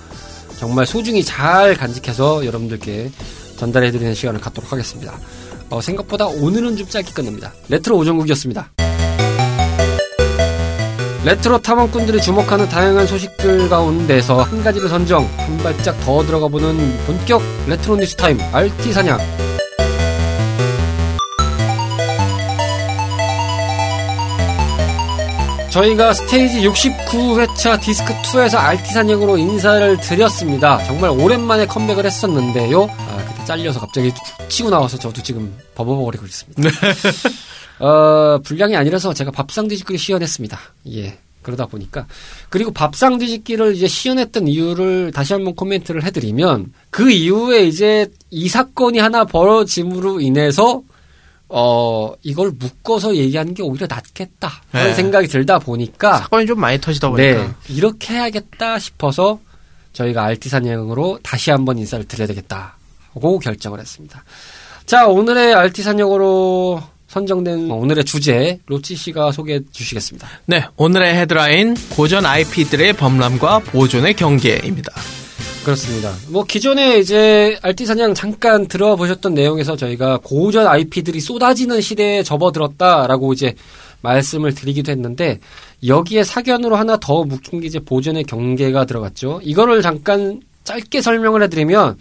정말 0.58 0.84
소중히 0.84 1.22
잘 1.22 1.76
간직해서 1.76 2.44
여러분들께 2.44 3.10
전달해드리는 3.56 4.14
시간을 4.14 4.40
갖도록 4.40 4.72
하겠습니다. 4.72 5.16
어, 5.70 5.80
생각보다 5.80 6.26
오늘은 6.26 6.76
좀 6.76 6.88
짧게 6.88 7.12
끝납니다. 7.12 7.52
레트로 7.68 7.96
오전국이었습니다. 7.98 8.87
레트로 11.24 11.58
탐험꾼들이 11.58 12.20
주목하는 12.22 12.68
다양한 12.68 13.06
소식들 13.06 13.68
가운데서 13.68 14.42
한 14.42 14.62
가지를 14.62 14.88
선정, 14.88 15.28
한 15.36 15.58
발짝 15.58 15.98
더 16.00 16.22
들어가 16.24 16.46
보는 16.46 16.76
본격 17.06 17.42
레트로 17.66 17.96
뉴스 17.96 18.14
타임 18.14 18.38
RT 18.52 18.92
사냥. 18.92 19.18
저희가 25.70 26.14
스테이지 26.14 26.66
69회차 26.68 27.78
디스크2에서 27.80 28.56
RT 28.58 28.92
사냥으로 28.92 29.36
인사를 29.36 29.98
드렸습니다. 29.98 30.82
정말 30.84 31.10
오랜만에 31.10 31.66
컴백을 31.66 32.06
했었는데요. 32.06 32.84
아, 32.84 33.24
그때 33.28 33.44
잘려서 33.44 33.80
갑자기 33.80 34.12
툭 34.14 34.48
치고 34.48 34.70
나와서 34.70 34.98
저도 34.98 35.22
지금 35.22 35.54
버벅거리고 35.74 36.24
있습니다. 36.26 36.62
어, 37.78 38.38
분량이 38.42 38.76
아니라서 38.76 39.14
제가 39.14 39.30
밥상 39.30 39.68
뒤집기를 39.68 39.98
시연했습니다. 39.98 40.58
예. 40.92 41.18
그러다 41.42 41.66
보니까. 41.66 42.06
그리고 42.50 42.72
밥상 42.72 43.16
뒤집기를 43.18 43.74
이제 43.74 43.86
시연했던 43.86 44.48
이유를 44.48 45.12
다시 45.12 45.32
한번 45.32 45.54
코멘트를 45.54 46.04
해드리면, 46.04 46.72
그 46.90 47.10
이후에 47.10 47.64
이제 47.66 48.10
이 48.30 48.48
사건이 48.48 48.98
하나 48.98 49.24
벌어짐으로 49.24 50.20
인해서, 50.20 50.82
어, 51.48 52.12
이걸 52.22 52.50
묶어서 52.50 53.16
얘기하는 53.16 53.54
게 53.54 53.62
오히려 53.62 53.86
낫겠다. 53.88 54.62
네. 54.72 54.92
생각이 54.92 55.28
들다 55.28 55.58
보니까, 55.58 56.18
사건이 56.18 56.46
좀 56.46 56.60
많이 56.60 56.78
터지다 56.78 57.08
보니까. 57.08 57.42
네. 57.42 57.50
이렇게 57.68 58.14
해야겠다 58.14 58.78
싶어서 58.78 59.40
저희가 59.94 60.24
알티 60.24 60.50
사냥으로 60.50 61.18
다시 61.22 61.50
한번 61.50 61.78
인사를 61.78 62.06
드려야 62.06 62.26
되겠다. 62.26 62.76
하고 63.14 63.38
결정을 63.38 63.80
했습니다. 63.80 64.22
자, 64.84 65.06
오늘의 65.06 65.54
알티 65.54 65.82
사냥으로 65.82 66.82
선정된 67.08 67.70
오늘의 67.70 68.04
주제, 68.04 68.60
로치 68.66 68.94
씨가 68.94 69.32
소개해 69.32 69.60
주시겠습니다. 69.72 70.28
네, 70.46 70.64
오늘의 70.76 71.14
헤드라인 71.14 71.74
고전 71.90 72.26
IP들의 72.26 72.92
범람과 72.92 73.60
보존의 73.60 74.14
경계입니다. 74.14 74.92
그렇습니다. 75.64 76.14
뭐 76.28 76.44
기존에 76.44 76.98
이제 76.98 77.58
알티 77.62 77.86
사냥 77.86 78.14
잠깐 78.14 78.68
들어보셨던 78.68 79.34
내용에서 79.34 79.76
저희가 79.76 80.20
고전 80.22 80.66
IP들이 80.66 81.20
쏟아지는 81.20 81.80
시대에 81.80 82.22
접어들었다라고 82.22 83.32
이제 83.32 83.54
말씀을 84.02 84.54
드리기도 84.54 84.92
했는데 84.92 85.40
여기에 85.86 86.24
사견으로 86.24 86.76
하나 86.76 86.96
더 86.98 87.24
묶인 87.24 87.60
게 87.60 87.66
이제 87.66 87.80
보존의 87.80 88.24
경계가 88.24 88.84
들어갔죠. 88.84 89.40
이거를 89.42 89.82
잠깐 89.82 90.40
짧게 90.64 91.00
설명을 91.00 91.42
해드리면 91.44 91.96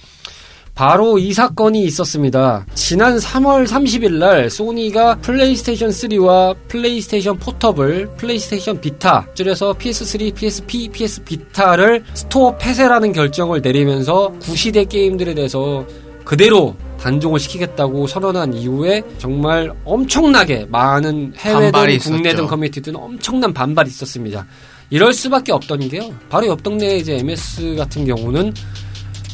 바로 0.77 1.17
이 1.17 1.33
사건이 1.33 1.83
있었습니다. 1.85 2.67
지난 2.75 3.17
3월 3.17 3.65
30일 3.65 4.19
날 4.19 4.47
소니가 4.47 5.15
플레이스테이션 5.21 5.89
3와 5.89 6.55
플레이스테이션 6.67 7.39
포터블, 7.39 8.09
플레이스테이션 8.15 8.79
비타, 8.79 9.27
줄여서 9.33 9.73
PS3, 9.73 10.35
PSP, 10.35 10.89
PS 10.89 11.23
비타를 11.23 12.03
스토어 12.13 12.55
폐쇄라는 12.57 13.11
결정을 13.11 13.61
내리면서 13.61 14.31
구시대 14.39 14.85
게임들에 14.85 15.33
대해서 15.33 15.83
그대로 16.23 16.75
단종을 16.99 17.39
시키겠다고 17.39 18.05
선언한 18.05 18.53
이후에 18.53 19.01
정말 19.17 19.73
엄청나게 19.83 20.67
많은 20.69 21.33
해외든 21.37 21.97
국내든. 21.97 22.45
커뮤니티든 22.45 22.95
엄청난 22.95 23.51
반발이 23.51 23.89
있었습니다. 23.89 24.45
이럴 24.91 25.11
수밖에 25.11 25.53
없던 25.53 25.89
게요. 25.89 26.13
바로 26.29 26.47
옆 26.47 26.61
동네 26.61 26.97
이제 26.97 27.15
MS 27.15 27.75
같은 27.77 28.05
경우는 28.05 28.53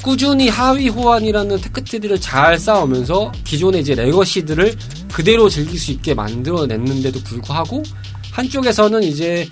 꾸준히 0.03 0.50
하위 0.50 0.89
호환이라는 0.89 1.62
tech 1.62 1.81
tree를 1.81 2.20
잘 2.19 2.60
쌓으면서 2.60 3.31
기존의 3.45 3.81
이제 3.81 3.95
legacy들을 3.96 4.75
그대로 5.13 5.48
즐길 5.48 5.79
수 5.79 5.91
있게 5.91 6.13
만들어냈는데도 6.13 7.22
불구하고 7.22 7.81
한쪽에서는 8.31 9.01
이제 9.03 9.48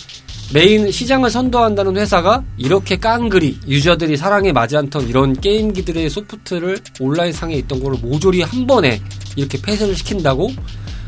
메인 0.53 0.91
시장을 0.91 1.29
선도한다는 1.29 1.95
회사가 1.95 2.43
이렇게 2.57 2.97
깡그리 2.97 3.59
유저들이 3.65 4.17
사랑해 4.17 4.51
마지않던 4.51 5.07
이런 5.07 5.39
게임기들의 5.39 6.09
소프트를 6.09 6.79
온라인 6.99 7.31
상에 7.31 7.55
있던 7.55 7.81
거를 7.81 7.97
모조리 8.01 8.41
한 8.41 8.67
번에 8.67 9.01
이렇게 9.37 9.61
폐쇄를 9.61 9.95
시킨다고 9.95 10.51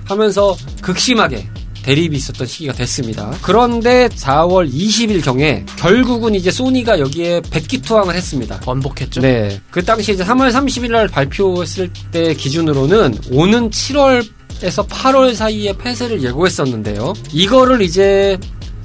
하면서 0.06 0.56
극심하게 0.82 1.50
대립이 1.84 2.18
있었던 2.18 2.48
시기가 2.48 2.74
됐습니다. 2.74 3.32
그런데 3.42 4.08
4월 4.08 4.72
20일 4.74 5.24
경에 5.24 5.66
결국은 5.78 6.34
이제 6.36 6.50
소니가 6.50 7.00
여기에 7.00 7.42
백기투항을 7.52 8.16
했습니다. 8.16 8.60
번복했죠. 8.62 9.22
네. 9.22 9.62
그 9.70 9.84
당시 9.84 10.14
이제 10.14 10.24
3월 10.24 10.52
30일 10.52 10.92
날 10.92 11.08
발표했을 11.08 11.92
때 12.12 12.34
기준으로는 12.34 13.18
오는 13.32 13.70
7월 13.70 14.26
에서 14.62 14.86
8월 14.88 15.36
사이에 15.36 15.74
폐쇄를 15.78 16.24
예고했었는데요. 16.24 17.14
이거를 17.34 17.82
이제 17.82 18.38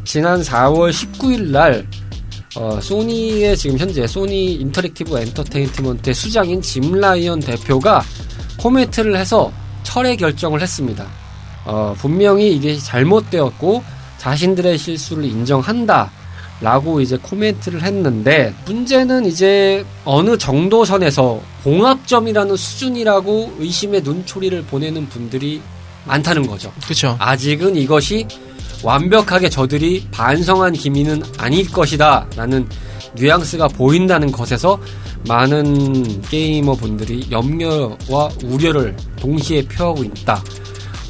지난 0.05 0.43
4월 0.43 0.91
19일 0.91 1.51
날 1.51 1.87
어, 2.57 2.81
소니의 2.81 3.57
지금 3.57 3.79
현재 3.79 4.05
소니 4.05 4.55
인터랙티브 4.55 5.17
엔터테인먼트의 5.17 6.15
수장인 6.15 6.61
짐 6.61 6.99
라이언 6.99 7.41
대표가 7.41 8.03
코멘트를 8.57 9.17
해서 9.17 9.53
철회 9.85 10.17
결정을 10.17 10.61
했습니다. 10.61 11.07
어, 11.69 11.95
분명히 11.99 12.51
이게 12.51 12.77
잘못되었고 12.79 13.85
자신들의 14.17 14.79
실수를 14.79 15.25
인정한다. 15.25 16.11
라고 16.61 17.01
이제 17.01 17.17
코멘트를 17.23 17.85
했는데 17.85 18.53
문제는 18.67 19.27
이제 19.27 19.85
어느 20.05 20.37
정도 20.37 20.85
선에서 20.85 21.41
봉합점이라는 21.63 22.57
수준이라고 22.57 23.59
의심의 23.61 24.03
눈초리를 24.03 24.61
보내는 24.65 25.09
분들이 25.09 25.63
많다는 26.05 26.49
거죠. 26.49 26.73
그렇죠. 26.83 27.17
아직은 27.21 27.77
이것이 27.77 28.27
완벽하게 28.83 29.49
저들이 29.49 30.09
반성한 30.11 30.73
기미는 30.73 31.23
아닐 31.37 31.71
것이다 31.71 32.27
라는 32.35 32.69
뉘앙스가 33.15 33.69
보인다는 33.69 34.33
것에서 34.33 34.81
많은 35.29 36.23
게이머 36.23 36.75
분들이 36.75 37.25
염려와 37.31 38.31
우려를 38.43 38.97
동시에 39.21 39.65
표하고 39.67 40.03
있다. 40.03 40.43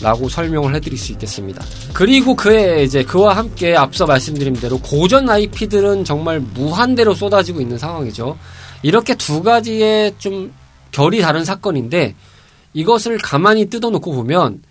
라고 0.00 0.28
설명을 0.28 0.74
해드릴 0.76 0.96
수 0.96 1.12
있겠습니다. 1.12 1.64
그리고 1.92 2.36
그에 2.36 2.84
이제 2.84 3.02
그와 3.02 3.36
함께 3.36 3.74
앞서 3.74 4.06
말씀드린 4.06 4.54
대로 4.54 4.78
고전 4.78 5.28
IP들은 5.28 6.04
정말 6.04 6.38
무한대로 6.40 7.14
쏟아지고 7.14 7.60
있는 7.60 7.78
상황이죠. 7.78 8.38
이렇게 8.82 9.14
두 9.16 9.42
가지의 9.42 10.14
좀 10.18 10.52
결이 10.92 11.20
다른 11.20 11.44
사건인데 11.44 12.14
이것을 12.74 13.18
가만히 13.18 13.66
뜯어놓고 13.66 14.12
보면 14.12 14.62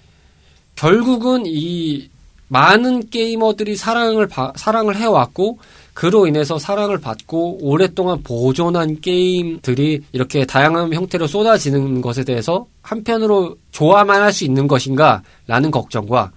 결국은 0.76 1.44
이 1.46 2.10
많은 2.48 3.10
게이머들이 3.10 3.76
사랑을 3.76 4.28
바, 4.28 4.54
사랑을 4.56 4.96
해왔고 4.96 5.60
그로 5.98 6.28
인해서 6.28 6.60
사랑을 6.60 7.00
받고 7.00 7.58
오랫동안 7.60 8.22
보존한 8.22 9.02
게임들이 9.02 10.02
이렇게 10.12 10.46
다양한 10.46 10.94
형태로 10.94 11.26
쏟아지는 11.26 12.02
것에 12.02 12.24
대해서 12.24 12.68
한편으로 12.84 13.58
좋아만 13.72 14.22
할 14.22 14.32
수 14.32 14.46
있는 14.46 14.68
것인가라는 14.68 15.72
걱정과 15.72 16.32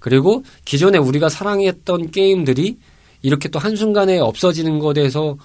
그리고 0.00 0.42
기존에 0.64 0.98
우리가 0.98 1.28
사랑했던 1.28 2.10
게임들이 2.10 2.76
이렇게 3.22 3.48
또 3.48 3.60
한순간에 3.60 4.18
없어지는 4.18 4.80
것에 4.80 4.94
대해서 4.94 5.36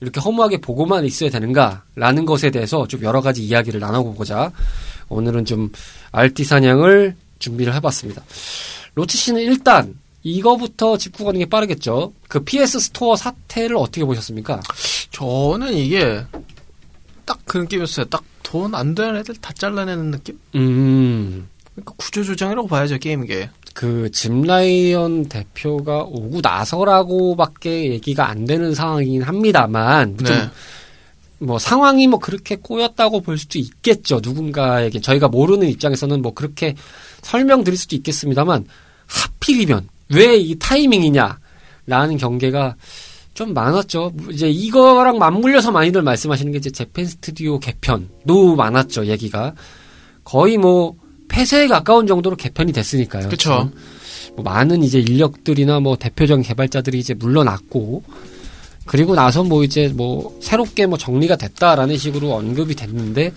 이렇게 0.00 0.18
허무하게 0.18 0.60
보고만 0.60 1.04
있어야 1.04 1.30
되는가라는 1.30 2.26
것에 2.26 2.50
대해서 2.50 2.88
좀 2.88 3.04
여러 3.04 3.20
가지 3.20 3.44
이야기를 3.44 3.78
나눠보고자 3.78 4.50
오늘은 5.08 5.44
좀 5.44 5.70
알티 6.10 6.42
사냥을 6.42 7.14
준비를 7.38 7.72
해봤습니다. 7.74 8.20
로치 8.96 9.16
씨는 9.16 9.42
일단 9.42 9.94
이거부터 10.22 10.96
짚고 10.96 11.24
가는 11.24 11.38
게 11.40 11.46
빠르겠죠. 11.46 12.12
그 12.28 12.44
PS 12.44 12.78
스토어 12.80 13.16
사태를 13.16 13.76
어떻게 13.76 14.04
보셨습니까? 14.04 14.60
저는 15.10 15.74
이게 15.74 16.24
딱 17.24 17.38
그 17.44 17.58
느낌이었어요. 17.58 18.06
딱 18.06 18.22
돈 18.42 18.74
안 18.74 18.94
되는 18.94 19.16
애들 19.16 19.36
다 19.36 19.52
잘라내는 19.54 20.10
느낌? 20.10 20.38
음. 20.56 21.48
그러니까 21.74 21.94
구조조정이라고 21.96 22.68
봐야죠, 22.68 22.98
게임계. 22.98 23.48
그, 23.72 24.10
짐라이언 24.10 25.30
대표가 25.30 26.02
오고 26.02 26.40
나서라고밖에 26.42 27.92
얘기가 27.92 28.28
안 28.28 28.44
되는 28.44 28.74
상황이긴 28.74 29.22
합니다만, 29.22 30.18
좀 30.18 30.26
네. 30.26 30.50
뭐 31.38 31.58
상황이 31.58 32.06
뭐 32.06 32.18
그렇게 32.18 32.56
꼬였다고 32.56 33.22
볼 33.22 33.38
수도 33.38 33.58
있겠죠. 33.58 34.20
누군가에게 34.22 35.00
저희가 35.00 35.28
모르는 35.28 35.68
입장에서는 35.70 36.20
뭐 36.20 36.34
그렇게 36.34 36.74
설명드릴 37.22 37.78
수도 37.78 37.96
있겠습니다만 37.96 38.66
하필이면 39.06 39.88
왜 40.12 40.36
이 40.36 40.56
타이밍이냐라는 40.58 42.16
경계가 42.18 42.76
좀 43.34 43.54
많았죠. 43.54 44.12
이제 44.30 44.48
이거랑 44.50 45.18
맞물려서 45.18 45.70
많이들 45.72 46.02
말씀하시는 46.02 46.52
게 46.52 46.58
이제 46.58 46.70
재팬 46.70 47.06
스튜디오 47.06 47.58
개편도 47.58 48.56
많았죠. 48.56 49.06
얘기가 49.06 49.54
거의 50.24 50.58
뭐 50.58 50.94
폐쇄에 51.28 51.66
가까운 51.66 52.06
정도로 52.06 52.36
개편이 52.36 52.72
됐으니까요. 52.72 53.28
그쵸. 53.30 53.70
지금. 53.70 53.80
뭐 54.36 54.44
많은 54.44 54.82
이제 54.82 54.98
인력들이나 55.00 55.80
뭐 55.80 55.96
대표적인 55.96 56.42
개발자들이 56.42 56.98
이제 56.98 57.14
물러났고 57.14 58.02
그리고 58.86 59.14
나서 59.14 59.42
뭐 59.44 59.62
이제 59.64 59.88
뭐 59.94 60.36
새롭게 60.40 60.86
뭐 60.86 60.98
정리가 60.98 61.36
됐다라는 61.36 61.96
식으로 61.96 62.32
언급이 62.34 62.74
됐는데 62.74 63.32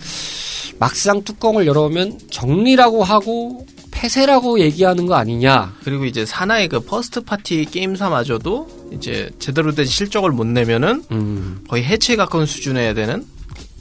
막상 0.78 1.22
뚜껑을 1.22 1.66
열어보면 1.66 2.18
정리라고 2.30 3.02
하고 3.04 3.66
폐쇄라고 3.96 4.60
얘기하는 4.60 5.06
거 5.06 5.14
아니냐. 5.14 5.74
그리고 5.82 6.04
이제 6.04 6.26
산하의 6.26 6.68
그 6.68 6.80
first 6.80 7.22
party 7.22 7.64
게임사마저도 7.64 8.90
이제 8.92 9.30
제대로 9.38 9.72
된 9.72 9.86
실적을 9.86 10.30
못 10.30 10.46
내면은 10.46 11.02
음, 11.10 11.64
거의 11.68 11.82
해체에 11.82 12.16
가까운 12.16 12.44
수준에 12.46 12.92
되는 12.94 13.24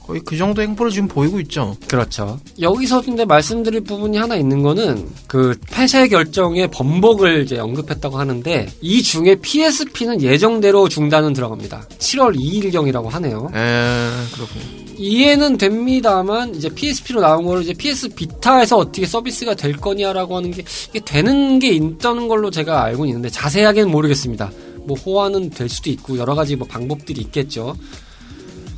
거의 0.06 0.22
그 0.24 0.38
정도 0.38 0.62
행보를 0.62 0.92
지금 0.92 1.08
보이고 1.08 1.40
있죠. 1.42 1.76
그렇죠. 1.88 2.40
여기서 2.62 3.02
근데 3.02 3.26
말씀드릴 3.26 3.82
부분이 3.82 4.18
하나 4.18 4.36
있는 4.36 4.62
거는 4.62 5.08
그 5.28 5.60
폐쇄 5.72 6.08
결정의 6.08 6.70
번복을 6.70 7.44
이제 7.44 7.58
언급했다고 7.58 8.18
하는데 8.18 8.68
이 8.82 9.02
중에 9.04 9.36
PSP는 9.42 10.22
예정대로 10.22 10.88
중단은 10.88 11.34
들어갑니다. 11.34 11.88
7월 11.98 12.36
2일경이라고 12.38 13.10
하네요. 13.10 13.50
에 13.54 14.10
그렇군요. 14.34 14.85
이해는 14.98 15.58
됩니다만 15.58 16.56
이제 16.56 16.70
PSP로 16.70 17.22
나온 17.22 17.46
거를 17.46 17.64
이제 17.64 17.74
PS 17.74 18.10
비타에서 18.10 18.78
어떻게 18.78 19.06
서비스가 19.06 19.56
될 19.56 19.76
거냐라고 19.78 20.38
하는 20.38 20.52
게 20.52 20.64
이게 20.90 21.00
되는 21.00 21.60
게 21.60 21.70
있다는 21.70 22.28
걸로 22.28 22.52
제가 22.52 22.84
알고 22.84 23.06
있는데 23.06 23.30
자세하게는 23.30 23.92
모르겠습니다. 23.92 24.52
뭐 24.86 24.98
호환은 24.98 25.50
될 25.50 25.70
수도 25.70 25.90
있고 25.90 26.18
여러 26.18 26.36
가지 26.36 26.56
뭐 26.56 26.68
방법들이 26.68 27.22
있겠죠. 27.22 27.76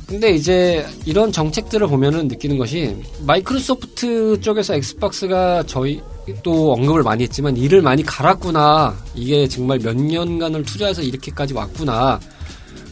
근데 0.06 0.30
이제 0.30 0.86
이런 1.04 1.30
정책들을 1.30 1.86
보면은 1.86 2.28
느끼는 2.28 2.56
것이 2.56 2.96
마이크로소프트 3.26 4.40
쪽에서 4.40 4.74
엑스박스가 4.74 5.64
저희 5.66 6.00
또 6.42 6.72
언급을 6.72 7.02
많이 7.02 7.24
했지만 7.24 7.58
일을 7.58 7.82
많이 7.82 8.02
갈았구나. 8.02 8.96
이게 9.14 9.46
정말 9.46 9.78
몇 9.78 9.94
년간을 9.94 10.62
투자해서 10.62 11.02
이렇게까지 11.02 11.52
왔구나. 11.52 12.20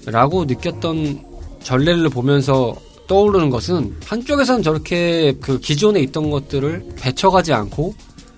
라고 0.05 0.45
느꼈던 0.45 1.25
전례를 1.62 2.11
보면서 2.11 2.77
떠오르는 3.07 3.51
것은 3.51 3.97
한쪽에서는 4.05 4.62
저렇게 4.62 5.37
그 5.40 5.59
기존에 5.59 6.01
있던 6.01 6.31
것들을 6.31 6.95
배쳐가지 6.97 7.53
않고 7.53 7.95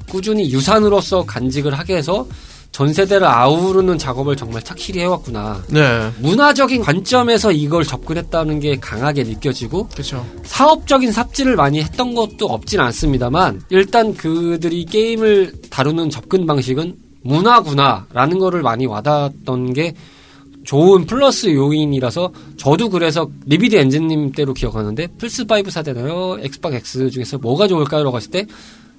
꾸준히 0.08 0.50
유산으로서 0.50 1.24
간직을 1.24 1.78
하게 1.78 1.96
해서 1.96 2.26
전 2.70 2.92
세대를 2.92 3.26
아우르는 3.26 3.98
작업을 3.98 4.36
정말 4.36 4.62
착실히 4.62 5.00
해왔구나. 5.00 5.64
네. 5.68 6.10
문화적인 6.18 6.82
관점에서 6.82 7.50
이걸 7.50 7.82
접근했다는 7.82 8.60
게 8.60 8.76
강하게 8.76 9.24
느껴지고 9.24 9.88
그렇죠. 9.88 10.24
사업적인 10.44 11.10
삽질을 11.10 11.56
많이 11.56 11.82
했던 11.82 12.14
것도 12.14 12.46
없진 12.46 12.78
않습니다만 12.80 13.62
일단 13.70 14.14
그들이 14.14 14.84
게임을 14.84 15.54
다루는 15.70 16.10
접근 16.10 16.46
방식은 16.46 16.94
문화구나라는 17.22 18.38
거를 18.38 18.62
많이 18.62 18.86
와닿았던 18.86 19.72
게 19.72 19.94
좋은 20.68 21.06
플러스 21.06 21.46
요인이라서 21.46 22.30
저도 22.58 22.90
그래서 22.90 23.30
리비드 23.46 23.74
엔진님 23.74 24.32
때로 24.32 24.52
기억하는데 24.52 25.06
플스5 25.18 25.70
사야 25.70 25.92
되나요? 25.92 26.36
엑스박스 26.42 26.74
X 26.74 27.08
중에서 27.08 27.38
뭐가 27.38 27.68
좋을까요? 27.68 28.04
라고 28.04 28.18
했을 28.18 28.30
때 28.30 28.46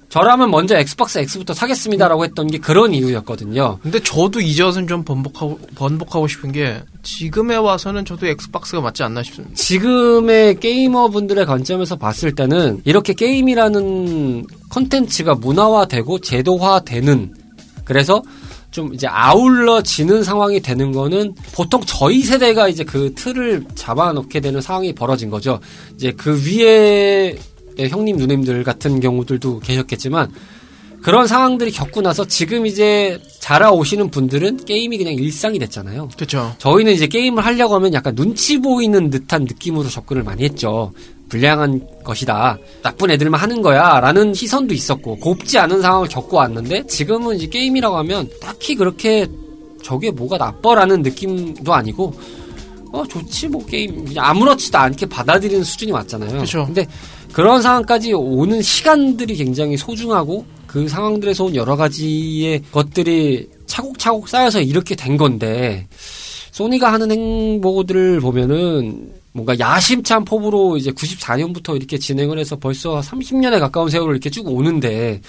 저라면 0.08 0.50
먼저 0.50 0.76
엑스박스 0.76 1.20
X부터 1.20 1.54
사겠습니다라고 1.54 2.24
했던 2.24 2.48
게 2.48 2.58
그런 2.58 2.92
이유였거든요. 2.92 3.78
근데 3.84 4.00
저도 4.00 4.40
이제 4.40 4.64
와서는 4.64 4.88
좀 4.88 5.04
번복하고 5.04 5.60
번복하고 5.76 6.26
싶은 6.26 6.50
게 6.50 6.82
지금에 7.04 7.54
와서는 7.54 8.04
저도 8.04 8.26
엑스박스가 8.26 8.80
맞지 8.80 9.04
않나 9.04 9.22
싶습니다. 9.22 9.54
지금의 9.54 10.58
게이머분들의 10.58 11.46
관점에서 11.46 11.94
봤을 11.94 12.34
때는 12.34 12.82
이렇게 12.84 13.14
게임이라는 13.14 14.44
컨텐츠가 14.70 15.36
문화화되고 15.36 16.18
제도화되는 16.18 17.32
그래서 17.84 18.22
좀 18.70 18.94
이제 18.94 19.06
아울러지는 19.06 20.22
상황이 20.22 20.60
되는 20.60 20.92
거는 20.92 21.34
보통 21.52 21.82
저희 21.84 22.22
세대가 22.22 22.68
이제 22.68 22.84
그 22.84 23.12
틀을 23.14 23.64
잡아놓게 23.74 24.40
되는 24.40 24.60
상황이 24.60 24.92
벌어진 24.94 25.30
거죠. 25.30 25.60
이제 25.96 26.12
그 26.12 26.40
위에 26.46 27.36
형님 27.78 28.16
누님들 28.16 28.62
같은 28.62 29.00
경우들도 29.00 29.60
계셨겠지만 29.60 30.30
그런 31.02 31.26
상황들이 31.26 31.70
겪고 31.70 32.02
나서 32.02 32.26
지금 32.26 32.66
이제 32.66 33.20
자라오시는 33.40 34.10
분들은 34.10 34.64
게임이 34.66 34.98
그냥 34.98 35.14
일상이 35.14 35.58
됐잖아요. 35.58 36.10
그렇죠. 36.14 36.54
저희는 36.58 36.92
이제 36.92 37.06
게임을 37.06 37.44
하려고 37.44 37.74
하면 37.76 37.94
약간 37.94 38.14
눈치 38.14 38.58
보이는 38.58 39.08
듯한 39.08 39.44
느낌으로 39.44 39.88
접근을 39.88 40.22
많이 40.22 40.44
했죠. 40.44 40.92
불량한 41.30 42.02
것이다. 42.04 42.58
나쁜 42.82 43.10
애들만 43.10 43.40
하는 43.40 43.62
거야. 43.62 44.00
라는 44.00 44.34
시선도 44.34 44.74
있었고, 44.74 45.16
곱지 45.16 45.58
않은 45.58 45.80
상황을 45.80 46.08
겪고 46.08 46.36
왔는데, 46.36 46.86
지금은 46.86 47.36
이제 47.36 47.46
게임이라고 47.46 47.96
하면 47.98 48.28
딱히 48.40 48.74
그렇게 48.74 49.26
저게 49.82 50.10
뭐가 50.10 50.36
나빠라는 50.36 51.02
느낌도 51.02 51.72
아니고, 51.72 52.12
어, 52.92 53.04
좋지, 53.06 53.48
뭐, 53.48 53.64
게임. 53.64 54.04
아무렇지도 54.16 54.76
않게 54.76 55.06
받아들이는 55.06 55.62
수준이 55.62 55.92
왔잖아요. 55.92 56.40
그쵸. 56.40 56.66
근데 56.66 56.86
그런 57.32 57.62
상황까지 57.62 58.12
오는 58.12 58.60
시간들이 58.60 59.36
굉장히 59.36 59.76
소중하고, 59.76 60.44
그 60.66 60.88
상황들에서 60.88 61.44
온 61.44 61.54
여러 61.54 61.76
가지의 61.76 62.62
것들이 62.72 63.48
차곡차곡 63.66 64.28
쌓여서 64.28 64.60
이렇게 64.60 64.96
된 64.96 65.16
건데, 65.16 65.86
소니가 66.50 66.92
하는 66.92 67.10
행보들을 67.12 68.20
보면은 68.20 69.19
뭔가 69.32 69.58
야심찬 69.58 70.24
포부로 70.24 70.76
이제 70.76 70.90
94년부터 70.90 71.76
이렇게 71.76 71.98
진행을 71.98 72.38
해서 72.38 72.56
벌써 72.56 73.00
30년에 73.00 73.60
가까운 73.60 73.88
세월을 73.88 74.14
이렇게 74.14 74.28
쭉 74.30 74.48
오는데 74.48 75.20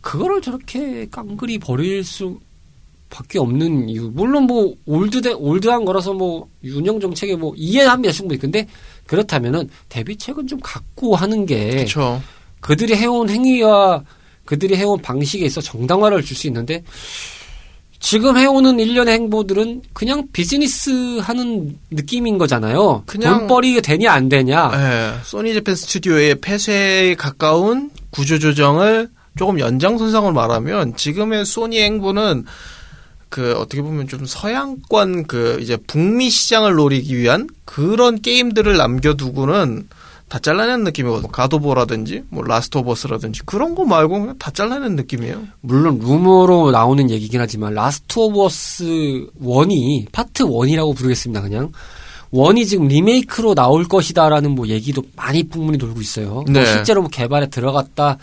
그거를 0.00 0.42
저렇게 0.42 1.06
깡그리 1.10 1.58
버릴 1.58 2.02
수 2.02 2.38
밖에 3.10 3.38
없는 3.38 3.88
이유. 3.88 4.10
물론 4.12 4.44
뭐 4.44 4.74
올드대 4.84 5.32
올드한 5.32 5.84
거라서 5.84 6.12
뭐 6.12 6.48
운영 6.62 7.00
정책에 7.00 7.36
뭐 7.36 7.54
이해합니다 7.56 8.12
충분히. 8.12 8.38
근데 8.38 8.66
그렇다면은 9.06 9.68
대비책은 9.88 10.46
좀 10.46 10.58
갖고 10.62 11.16
하는 11.16 11.46
게 11.46 11.70
그렇죠. 11.70 12.20
그들이 12.60 12.96
해온 12.96 13.30
행위와 13.30 14.04
그들이 14.44 14.76
해온 14.76 15.00
방식에 15.00 15.46
있어 15.46 15.60
정당화를 15.60 16.22
줄 16.22 16.36
수 16.36 16.46
있는데 16.48 16.82
지금 18.00 18.36
해오는 18.36 18.78
일련의 18.78 19.14
행보들은 19.14 19.82
그냥 19.92 20.28
비즈니스 20.32 21.18
하는 21.18 21.78
느낌인 21.90 22.38
거잖아요. 22.38 23.02
그냥- 23.06 23.40
돈벌이 23.40 23.80
되냐 23.82 24.12
안 24.12 24.28
되냐. 24.28 24.70
예, 24.74 25.24
소니 25.24 25.52
재팬 25.54 25.74
스튜디오의 25.74 26.36
폐쇄에 26.40 27.14
가까운 27.16 27.90
구조 28.10 28.38
조정을 28.38 29.08
조금 29.36 29.58
연장선상으로 29.58 30.32
말하면 30.32 30.96
지금의 30.96 31.44
소니 31.44 31.80
행보는 31.80 32.44
그 33.28 33.52
어떻게 33.56 33.82
보면 33.82 34.08
좀 34.08 34.24
서양권 34.24 35.26
그 35.26 35.58
이제 35.60 35.76
북미 35.86 36.30
시장을 36.30 36.74
노리기 36.76 37.16
위한 37.18 37.46
그런 37.64 38.22
게임들을 38.22 38.76
남겨두고는 38.76 39.88
다 40.28 40.38
잘라낸 40.38 40.84
느낌이거든요. 40.84 41.30
갓 41.30 41.45
오브 41.45 41.66
워라든지 41.66 42.22
뭐 42.28 42.44
라스트 42.44 42.78
오브 42.78 42.90
어스라든지 42.90 43.40
그런 43.46 43.74
거 43.74 43.84
말고 43.84 44.20
그냥 44.20 44.38
다 44.38 44.50
잘라낸 44.50 44.94
느낌이에요. 44.96 45.42
물론 45.60 45.98
루머로 45.98 46.70
나오는 46.70 47.10
얘기긴 47.10 47.40
하지만 47.40 47.74
라스트 47.74 48.18
오브 48.18 48.42
어스 48.42 48.84
1이 49.40 50.12
파트 50.12 50.44
1이라고 50.44 50.94
부르겠습니다. 50.94 51.40
그냥 51.40 51.72
one이 52.30 52.66
지금 52.66 52.88
리메이크로 52.88 53.54
나올 53.54 53.84
것이다라는 53.84 54.50
뭐 54.50 54.68
얘기도 54.68 55.02
많이 55.16 55.48
풍문이 55.48 55.78
돌고 55.78 56.00
있어요. 56.00 56.28
뭐 56.28 56.44
네. 56.46 56.66
실제로 56.66 57.00
뭐 57.00 57.08
개발에 57.10 57.48
들어갔다 57.48 58.18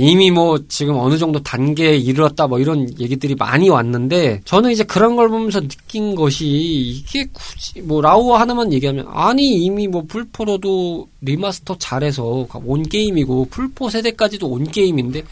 이미 0.00 0.30
뭐 0.30 0.60
지금 0.68 0.96
어느 0.96 1.18
정도 1.18 1.42
단계에 1.42 1.96
이르렀다 1.96 2.46
뭐 2.46 2.60
이런 2.60 2.88
얘기들이 3.00 3.34
많이 3.34 3.68
왔는데 3.68 4.42
저는 4.44 4.70
이제 4.70 4.84
그런 4.84 5.16
걸 5.16 5.28
보면서 5.28 5.60
느낀 5.60 6.14
것이 6.14 6.46
이게 6.46 7.26
굳이 7.32 7.80
뭐 7.82 8.00
라우어 8.00 8.36
하나만 8.36 8.72
얘기하면 8.72 9.08
아니 9.12 9.56
이미 9.56 9.88
뭐 9.88 10.04
플포로도 10.06 11.08
remaster 11.20 11.76
잘해서 11.78 12.46
온 12.64 12.84
게임이고 12.84 13.48
플포 13.50 13.90
세대까지도 13.90 14.46
온 14.46 14.70
게임인데 14.70 15.24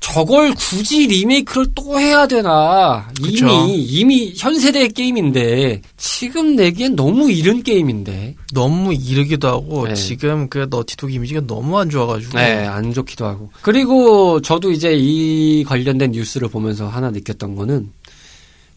저걸 0.00 0.54
굳이 0.54 1.06
리메이크를 1.06 1.66
또 1.74 1.98
해야 1.98 2.26
되나 2.26 3.08
그쵸. 3.20 3.48
이미 3.48 3.82
이미 3.82 4.32
현 4.36 4.58
세대의 4.58 4.90
게임인데 4.90 5.82
지금 5.96 6.56
내기엔 6.56 6.94
너무 6.96 7.30
이른 7.30 7.62
게임인데 7.62 8.36
너무 8.54 8.94
이르기도 8.94 9.48
하고 9.48 9.88
네. 9.88 9.94
지금 9.94 10.48
그 10.48 10.66
너티독 10.70 11.12
이미지가 11.12 11.42
너무 11.46 11.78
안 11.78 11.90
좋아가지고 11.90 12.38
네, 12.38 12.66
안 12.66 12.92
좋기도 12.92 13.26
하고. 13.26 13.50
그리고 13.60 14.40
저도 14.40 14.70
이제 14.70 14.94
이 14.96 15.64
관련된 15.64 16.12
뉴스를 16.12 16.48
보면서 16.48 16.88
하나 16.88 17.10
느꼈던 17.10 17.56
거는 17.56 17.90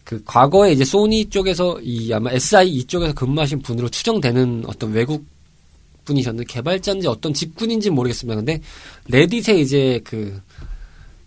그 0.03 0.21
과거에 0.25 0.73
이제 0.73 0.83
소니 0.83 1.29
쪽에서 1.29 1.79
이 1.81 2.11
아마 2.11 2.31
SI 2.31 2.67
이쪽에서 2.69 3.13
근무하신 3.13 3.61
분으로 3.61 3.89
추정되는 3.89 4.63
어떤 4.67 4.91
외국 4.91 5.25
분이셨는데 6.05 6.51
개발자인지 6.51 7.07
어떤 7.07 7.33
직군인지 7.33 7.91
모르겠습니다. 7.91 8.35
근데 8.35 8.59
레딧에 9.07 9.59
이제 9.59 10.01
그 10.03 10.41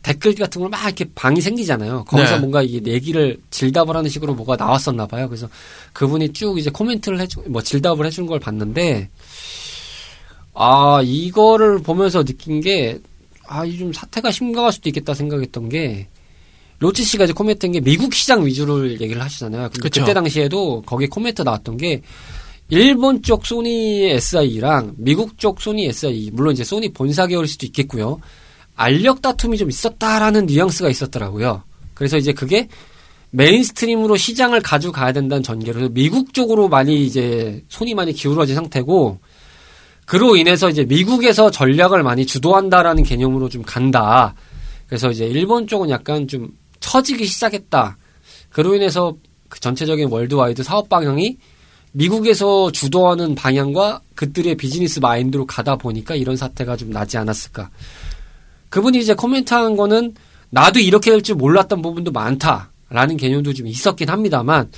댓글 0.04 0.34
같은 0.34 0.60
걸 0.60 0.68
막 0.70 0.84
이렇게 0.84 1.06
방이 1.14 1.40
생기잖아요. 1.40 2.04
거기서 2.04 2.34
네. 2.34 2.38
뭔가 2.40 2.62
이 2.62 2.80
얘기를 2.86 3.38
질답을 3.50 3.96
하는 3.96 4.10
식으로 4.10 4.34
뭐가 4.34 4.54
나왔었나 4.56 5.06
봐요. 5.06 5.28
그래서 5.28 5.48
그분이 5.94 6.32
쭉 6.34 6.58
이제 6.58 6.70
코멘트를 6.70 7.18
해주, 7.20 7.42
뭐 7.48 7.62
질답을 7.62 8.04
해준 8.06 8.26
걸 8.26 8.38
봤는데 8.38 9.08
아, 10.52 11.00
이거를 11.02 11.82
보면서 11.82 12.22
느낀 12.22 12.60
게, 12.60 12.98
아, 13.46 13.64
이 13.64 13.76
좀 13.78 13.92
사태가 13.92 14.30
심각할 14.30 14.72
수도 14.72 14.88
있겠다 14.88 15.12
생각했던 15.14 15.68
게, 15.68 16.06
로치 16.78 17.02
씨가 17.04 17.24
이제 17.24 17.32
코멘트한 17.32 17.72
게 17.72 17.80
미국 17.80 18.14
시장 18.14 18.44
위주로 18.46 18.88
얘기를 18.90 19.20
하시잖아요. 19.22 19.70
근데 19.70 19.80
그쵸. 19.80 20.00
그때 20.02 20.14
당시에도 20.14 20.82
거기에 20.82 21.08
코멘트 21.08 21.42
나왔던 21.42 21.76
게, 21.76 22.02
일본 22.68 23.20
쪽 23.22 23.44
소니 23.46 24.10
SI랑 24.10 24.94
미국 24.96 25.38
쪽 25.38 25.60
소니 25.60 25.86
SI, 25.86 26.30
물론 26.32 26.52
이제 26.54 26.62
소니 26.64 26.92
본사 26.92 27.26
계열일 27.26 27.48
수도 27.48 27.66
있겠고요. 27.66 28.20
알력 28.76 29.22
다툼이 29.22 29.56
좀 29.56 29.70
있었다라는 29.70 30.46
뉘앙스가 30.46 30.88
있었더라고요. 30.88 31.62
그래서 31.94 32.16
이제 32.16 32.32
그게 32.32 32.68
mainstream으로 33.30 34.16
시장을 34.16 34.60
가져가야 34.60 35.12
된다는 35.12 35.42
전개로 35.42 35.88
미국 35.90 36.34
쪽으로 36.34 36.68
많이 36.68 37.04
이제 37.04 37.64
손이 37.68 37.94
많이 37.94 38.12
기울어진 38.12 38.54
상태고 38.54 39.18
그로 40.06 40.36
인해서 40.36 40.68
이제 40.68 40.84
미국에서 40.84 41.50
전략을 41.50 42.02
많이 42.02 42.26
주도한다라는 42.26 43.02
개념으로 43.02 43.48
좀 43.48 43.62
간다. 43.62 44.34
그래서 44.86 45.10
이제 45.10 45.26
일본 45.26 45.66
쪽은 45.66 45.90
약간 45.90 46.28
좀 46.28 46.50
처지기 46.80 47.26
시작했다. 47.26 47.96
그로 48.50 48.74
인해서 48.74 49.16
그 49.48 49.58
전체적인 49.60 50.08
worldwide 50.10 50.62
사업 50.62 50.88
방향이 50.88 51.38
미국에서 51.92 52.70
주도하는 52.70 53.34
방향과 53.34 54.00
그들의 54.14 54.56
비즈니스 54.56 54.98
마인드로 54.98 55.46
가다 55.46 55.76
보니까 55.76 56.14
이런 56.14 56.36
사태가 56.36 56.76
좀 56.76 56.90
나지 56.90 57.16
않았을까. 57.16 57.70
그분이 58.74 58.98
이제 58.98 59.14
코멘트한 59.14 59.76
거는 59.76 60.14
나도 60.50 60.80
이렇게 60.80 61.12
될 61.12 61.22
줄 61.22 61.36
몰랐던 61.36 61.80
부분도 61.80 62.10
많다라는 62.10 63.16
개념도 63.16 63.52
좀 63.52 63.68
있었긴 63.68 64.08
합니다만 64.08 64.68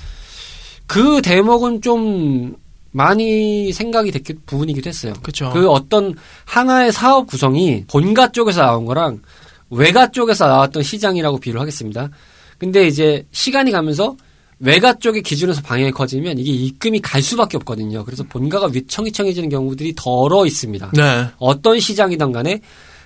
그 0.85 1.23
대목은 1.23 1.81
좀 1.81 2.55
많이 2.91 3.73
생각이 3.73 4.11
됐기 4.11 4.35
부분이기도 4.45 4.87
했어요. 4.87 5.13
그쵸. 5.23 5.49
그 5.51 5.67
어떤 5.71 6.13
하나의 6.45 6.91
사업 6.91 7.25
구성이 7.25 7.85
본가 7.87 8.31
쪽에서 8.33 8.61
나온 8.61 8.85
거랑 8.85 9.23
외가 9.71 10.11
쪽에서 10.11 10.47
나왔던 10.47 10.83
시장이라고 10.83 11.39
비유를 11.39 11.59
하겠습니다. 11.59 12.11
근데 12.59 12.85
이제 12.85 13.25
시간이 13.31 13.71
가면서 13.71 14.15
외가 14.59 14.93
쪽의 14.93 15.23
기준에서 15.23 15.63
방향이 15.63 15.89
커지면 15.89 16.37
이게 16.37 16.51
입금이 16.51 16.99
갈 16.99 17.23
수밖에 17.23 17.57
없거든요. 17.57 18.05
그래서 18.05 18.23
본가가 18.23 18.69
위청이청해지는 18.73 19.49
경우들이 19.49 19.95
덜어 19.95 20.45
있습니다. 20.45 20.91
네. 20.93 21.27
어떤 21.39 21.79
시장이든 21.79 22.31
간에 22.31 22.61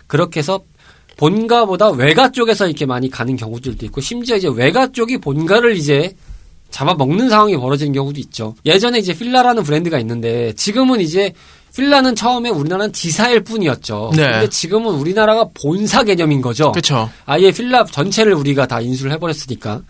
그렇게 0.08 0.42
해서 0.42 0.60
본가보다 1.22 1.92
외가 1.92 2.32
쪽에서 2.32 2.66
이렇게 2.66 2.88
많이 2.88 3.08
가는 3.08 3.36
경우들도 3.36 3.86
있고 3.86 4.02
심지어 4.02 4.38
이제 4.38 4.50
외가 4.52 4.92
쪽이 4.92 5.20
본가를 5.20 5.78
이제 5.78 6.16
잡아먹는 6.72 7.30
상황이 7.30 7.56
벌어지는 7.58 7.94
경우도 7.94 8.20
있죠. 8.22 8.56
예전에 8.66 8.98
이제 8.98 9.14
필라라는 9.14 9.62
브랜드가 9.62 10.00
있는데 10.00 10.52
지금은 10.54 11.00
이제 11.00 11.34
필라는 11.76 12.16
처음에 12.16 12.50
우리나라는 12.50 12.92
지사일 12.92 13.44
뿐이었죠. 13.44 14.14
네. 14.16 14.32
근데 14.32 14.50
지금은 14.50 14.96
우리나라가 14.96 15.48
본사 15.54 16.04
개념인 16.04 16.42
거죠. 16.42 16.72
그렇죠. 16.72 17.08
아예 17.26 17.52
필라 17.52 17.86
전체를 17.86 18.34
우리가 18.34 18.66
다 18.66 18.82
인수를 18.82 19.12
해버렸으니까. 19.12 19.84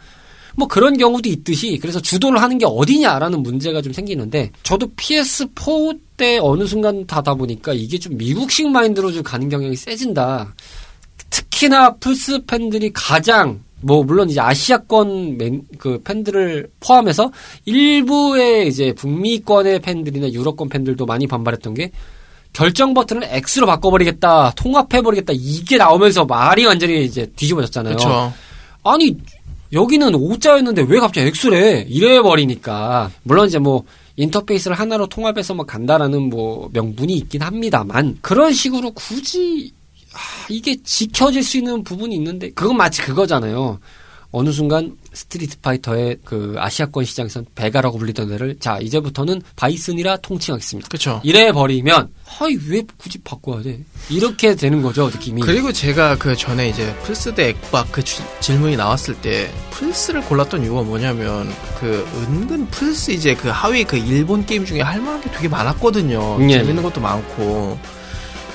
뭐 0.58 0.67
그런 0.67 0.98
경우도 0.98 1.30
있듯이 1.30 1.80
그래서 1.82 2.02
주도를 2.02 2.41
하는 2.41 2.58
게 2.58 2.65
어디냐라는 2.67 3.41
문제가 3.41 3.82
좀 3.82 3.94
생기는데 3.94 4.52
저도 4.63 4.91
PS4 4.98 5.98
때 6.17 6.39
어느 6.41 6.65
순간 6.65 7.08
다다 7.08 7.36
보니까 7.36 7.72
이게 7.72 7.98
좀 7.98 8.17
미국식 8.17 8.67
마인드로 8.67 9.13
좀 9.13 9.24
가는 9.24 9.48
경향이 9.48 9.78
세진다. 9.78 10.54
특히나 11.32 11.96
플스 11.96 12.46
팬들이 12.46 12.91
가장 12.94 13.62
뭐 13.84 14.04
물론 14.04 14.30
이제 14.30 14.39
아시아권 14.39 15.38
맨- 15.39 15.63
그 15.80 16.00
팬들을 16.04 16.70
포함해서 16.80 17.32
일부의 17.65 18.67
이제 18.67 18.94
북미권의 18.94 19.80
팬들이나 19.80 20.32
유럽권 20.32 20.70
팬들도 20.70 21.06
많이 21.08 21.26
반발했던 21.26 21.74
게 21.74 21.91
결정 22.54 22.94
버튼을 22.94 23.24
X로 23.24 23.65
바꿔버리겠다, 23.65 24.52
통합해버리겠다 24.56 25.34
이게 25.36 25.78
나오면서 25.78 26.26
말이 26.26 26.65
완전히 26.65 27.06
이제 27.06 27.26
뒤집어졌잖아요. 27.36 27.96
그렇죠. 27.96 28.34
아니 28.84 29.17
여기는 29.74 30.13
O자였는데 30.13 30.84
왜 30.89 31.00
갑자기 31.00 31.28
X래? 31.28 31.86
이래 31.88 32.22
버리니까 32.22 33.10
물론 33.24 33.48
이제 33.48 33.58
뭐 33.58 33.84
인터페이스를 34.17 34.78
하나로 34.78 35.08
통합해서 35.08 35.54
뭐 35.56 35.65
간다라는 35.65 36.24
뭐 36.30 36.70
명분이 36.74 37.13
있긴 37.13 37.41
합니다만 37.41 38.17
그런 38.22 38.52
식으로 38.52 38.91
굳이 38.91 39.72
아, 40.13 40.17
이게 40.50 40.78
지켜질 40.84 41.43
수 41.43 41.58
있는 41.58 41.84
부분이 41.84 42.15
있는데 42.15 42.50
그건 42.52 42.78
마치 42.78 43.02
그거잖아요. 43.02 43.80
어느 44.34 44.50
순간 44.52 44.95
스트리트 45.12 45.60
파이터의 45.60 46.19
그 46.24 46.56
아시아권 46.58 47.04
시장에선 47.04 47.45
베가라고 47.54 47.97
불리던 47.97 48.32
애를 48.32 48.56
자 48.62 48.78
이제부터는 48.82 49.41
바이슨이라 49.58 50.17
통칭하겠습니다. 50.17 50.88
그렇죠. 50.88 51.19
이래 51.26 51.52
버리면 51.52 52.13
아이 52.39 52.58
왜 52.69 52.82
굳이 52.95 53.17
바꿔야 53.17 53.62
돼? 53.62 53.84
이렇게 54.10 54.56
되는 54.56 54.82
거죠 54.82 55.08
느낌이. 55.10 55.41
그리고 55.41 55.74
제가 55.74 56.17
그 56.17 56.34
전에 56.38 56.69
이제 56.69 56.95
플스 57.04 57.36
대 57.36 57.50
엑박 57.50 57.91
그 57.91 58.02
주- 58.06 58.24
질문이 58.39 58.78
나왔을 58.78 59.15
때 59.15 59.52
플스를 59.71 60.21
골랐던 60.21 60.63
이유가 60.63 60.82
뭐냐면 60.84 61.54
그 61.82 62.08
은근 62.30 62.67
플스 62.67 63.12
이제 63.12 63.36
그 63.36 63.50
하위 63.50 63.84
그 63.84 63.97
일본 63.97 64.45
게임 64.45 64.63
중에 64.63 64.80
할 64.80 65.02
만한 65.02 65.19
게 65.19 65.30
되게 65.30 65.50
많았거든요. 65.50 66.38
예. 66.50 66.54
재밌는 66.54 66.84
것도 66.84 67.02
많고. 67.02 67.78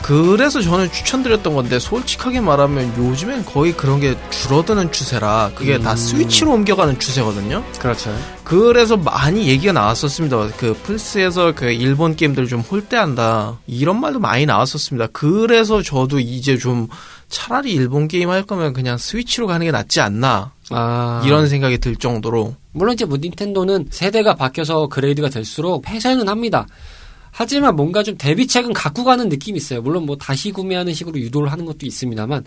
그래서 0.07 0.63
저는 0.63 0.93
추천드렸던 0.93 1.57
건데 1.57 1.81
솔직하게 1.81 2.41
말하면 2.41 2.97
요즘엔 2.97 3.45
거의 3.45 3.73
그런 3.73 3.99
게 3.99 4.17
줄어드는 4.31 4.93
추세라 4.93 5.51
그게 5.57 5.81
다 5.81 5.93
음. 5.93 5.97
스위치로 5.97 6.53
옮겨가는 6.53 7.01
추세거든요. 7.01 7.65
그렇죠. 7.81 8.17
그래서 8.45 8.97
많이 8.97 9.49
얘기가 9.49 9.73
나왔었습니다. 9.73 10.51
그 10.59 10.75
플스에서 10.85 11.57
그 11.57 11.73
일본 11.73 12.15
게임들 12.15 12.47
좀 12.47 12.61
홀대한다. 12.61 13.59
이런 13.67 14.01
말도 14.01 14.21
많이 14.21 14.47
나왔었습니다. 14.47 15.09
그래서 15.09 15.83
저도 15.83 16.21
이제 16.21 16.57
좀 16.57 16.87
차라리 17.29 17.73
일본 17.73 18.07
게임 18.07 18.31
할 18.31 18.45
거면 18.45 18.75
그냥 18.75 18.99
스위치로 18.99 19.49
가는 19.49 19.67
게 19.67 19.73
낫지 19.73 20.01
않나 20.01 20.53
아. 20.71 21.23
이런 21.27 21.49
생각이 21.49 21.79
들 21.79 21.97
정도로 21.97 22.55
물론 22.71 22.95
이제 22.95 23.05
뭐 23.05 23.19
닌텐도는 23.21 23.89
세대가 23.91 24.37
바뀌어서 24.37 24.87
그레이드가 24.87 25.31
될수록 25.31 25.83
폐쇄는 25.83 26.29
합니다. 26.29 26.69
하지만 27.39 27.77
뭔가 27.77 28.03
좀 28.03 28.17
대비책은 28.17 28.73
갖고 28.73 29.05
가는 29.05 29.29
느낌이 29.29 29.59
있어요. 29.59 29.83
물론 29.83 30.07
뭐 30.07 30.17
다시 30.17 30.51
구매하는 30.51 30.95
식으로 30.95 31.19
유도를 31.21 31.53
하는 31.53 31.67
것도 31.67 31.85
있습니다만 31.85 32.47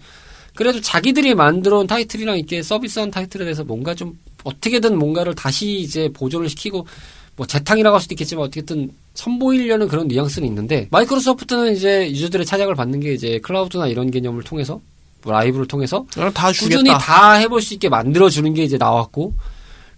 그래도 0.55 0.81
자기들이 0.81 1.35
만들어온 1.35 1.85
타이틀이랑 1.85 2.39
이렇게 2.39 2.63
서비스한 2.63 3.11
타이틀에 3.11 3.43
대해서 3.43 3.63
뭔가 3.63 3.93
좀 3.93 4.17
어떻게든 4.43 4.97
뭔가를 4.97 5.35
다시 5.35 5.73
이제 5.79 6.09
보존을 6.11 6.49
시키고 6.49 6.87
뭐 7.35 7.45
재탕이라고 7.45 7.93
할 7.93 8.01
수도 8.01 8.15
있겠지만 8.15 8.45
어떻게든 8.45 8.89
선보이려는 9.13 9.89
그런 9.89 10.07
뉘앙스는 10.07 10.47
있는데 10.47 10.87
마이크로소프트는 10.89 11.75
이제 11.75 12.09
유저들의 12.09 12.47
차작을 12.47 12.73
받는 12.73 12.99
게 12.99 13.13
이제 13.13 13.37
클라우드나 13.43 13.85
이런 13.89 14.09
개념을 14.09 14.41
통해서 14.41 14.81
뭐 15.21 15.33
라이브를 15.33 15.67
통해서 15.67 16.03
그냥 16.11 16.33
다 16.33 16.47
꾸준히. 16.47 16.89
다 16.99 17.33
해볼 17.33 17.61
수 17.61 17.75
있게 17.75 17.89
만들어주는 17.89 18.51
게 18.55 18.63
이제 18.63 18.77
나왔고 18.77 19.35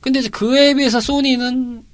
근데 0.02 0.20
이제 0.20 0.28
그에 0.28 0.74
비해서 0.74 1.00
소니는 1.00 1.86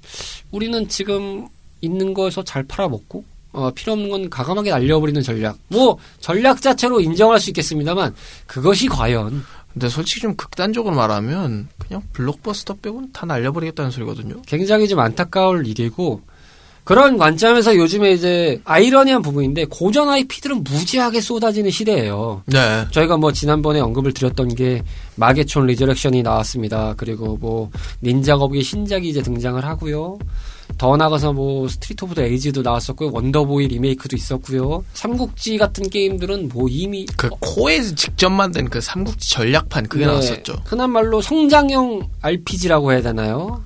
우리는 0.50 0.88
지금 0.88 1.46
있는 1.80 2.14
거에서 2.14 2.42
잘 2.44 2.62
팔아먹고 2.64 3.24
어, 3.52 3.70
필요 3.74 3.94
없는 3.94 4.10
건 4.10 4.30
가감하게 4.30 4.70
날려버리는 4.70 5.20
전략 5.22 5.58
뭐 5.68 5.98
전략 6.20 6.60
자체로 6.60 7.00
인정할 7.00 7.40
수 7.40 7.50
있겠습니다만 7.50 8.14
그것이 8.46 8.88
과연 8.88 9.44
근데 9.72 9.88
솔직히 9.88 10.20
좀 10.20 10.34
극단적으로 10.34 10.94
말하면 10.94 11.68
그냥 11.78 12.02
블록버스터 12.12 12.74
빼고는 12.82 13.12
다 13.12 13.26
날려버리겠다는 13.26 13.90
소리거든요. 13.90 14.42
굉장히 14.46 14.88
좀 14.88 14.98
안타까울 14.98 15.66
일이고 15.66 16.22
그런 16.88 17.18
관점에서 17.18 17.76
요즘에 17.76 18.12
이제 18.12 18.62
아이러니한 18.64 19.20
부분인데 19.20 19.66
고전 19.66 20.08
IP들은 20.08 20.64
무지하게 20.64 21.20
쏟아지는 21.20 21.70
시대예요. 21.70 22.42
네. 22.46 22.86
저희가 22.90 23.18
뭐 23.18 23.30
지난번에 23.30 23.78
언급을 23.78 24.14
드렸던 24.14 24.54
게 24.54 24.82
마계촌 25.14 25.66
리저렉션이 25.66 26.22
나왔습니다. 26.22 26.94
그리고 26.96 27.36
뭐 27.36 27.70
닌자 28.02 28.38
거북이 28.38 28.62
신작이 28.62 29.10
이제 29.10 29.20
등장을 29.20 29.62
하고요. 29.62 30.18
더 30.76 30.96
나가서 30.96 31.32
뭐 31.32 31.66
스트리트 31.68 32.04
오브 32.04 32.14
레이지도 32.14 32.62
나왔었고요. 32.62 33.10
원더보이 33.12 33.68
리메이크도 33.68 34.16
있었고요. 34.16 34.84
삼국지 34.94 35.58
같은 35.58 35.88
게임들은 35.88 36.50
뭐 36.52 36.68
이미 36.68 37.06
그 37.16 37.28
코에이에서 37.40 37.94
직접 37.94 38.30
만든 38.30 38.68
그 38.68 38.80
삼국지 38.80 39.30
전략판 39.30 39.88
그게 39.88 40.04
네, 40.04 40.12
나왔었죠. 40.12 40.62
흔한 40.64 40.90
말로 40.90 41.20
성장형 41.20 42.08
RPG라고 42.20 42.92
해야 42.92 43.02
되나요? 43.02 43.62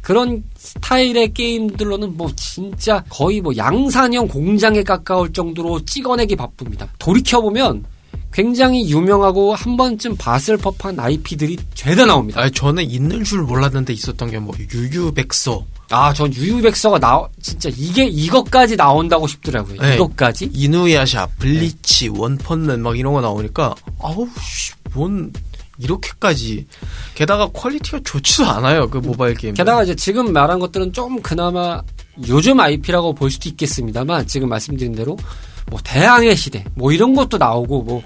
그런 0.00 0.42
스타일의 0.56 1.34
게임들로는 1.34 2.16
뭐 2.16 2.30
진짜 2.34 3.04
거의 3.10 3.40
뭐 3.40 3.54
양산형 3.56 4.28
공장에 4.28 4.82
가까울 4.82 5.32
정도로 5.32 5.84
찍어내기 5.84 6.34
바쁩니다. 6.34 6.88
돌이켜보면 6.98 7.84
굉장히 8.32 8.88
유명하고 8.90 9.54
한 9.54 9.76
번쯤 9.76 10.16
봤을 10.16 10.56
법한 10.56 11.00
IP들이 11.00 11.56
죄다 11.74 12.04
나옵니다. 12.06 12.40
아니 12.40 12.50
저는 12.52 12.88
있는 12.88 13.24
줄 13.24 13.42
몰랐는데 13.42 13.92
있었던 13.92 14.30
게 14.30 14.38
뭐 14.38 14.54
유유백서, 14.58 15.64
아, 15.90 16.12
전 16.12 16.32
유유백서가 16.32 16.98
나 17.00 17.26
진짜 17.42 17.70
이게 17.76 18.04
이것까지 18.04 18.76
나온다고 18.76 19.26
싶더라고요. 19.26 19.80
네. 19.80 19.94
이것까지? 19.96 20.50
이누야샤, 20.52 21.26
블리치, 21.38 22.08
원펀맨 22.08 22.82
막 22.82 22.98
이런 22.98 23.12
거 23.14 23.20
나오니까 23.20 23.74
아우 24.00 24.28
씨, 24.40 24.72
뭔 24.92 25.32
이렇게까지 25.80 26.66
게다가 27.14 27.48
퀄리티가 27.52 28.00
좋지도 28.04 28.46
않아요 28.46 28.88
그 28.90 28.98
모바일 28.98 29.34
게임. 29.34 29.54
게다가 29.54 29.82
이제 29.84 29.94
지금 29.94 30.32
말한 30.32 30.58
것들은 30.58 30.92
좀 30.92 31.20
그나마 31.22 31.80
요즘 32.26 32.58
IP라고 32.60 33.14
볼 33.14 33.30
수도 33.30 33.48
있겠습니다만 33.48 34.26
지금 34.26 34.48
말씀드린 34.48 34.94
대로 34.94 35.16
뭐 35.70 35.78
대항해 35.84 36.34
시대 36.34 36.64
뭐 36.74 36.92
이런 36.92 37.14
것도 37.14 37.38
나오고 37.38 37.82
뭐 37.82 38.02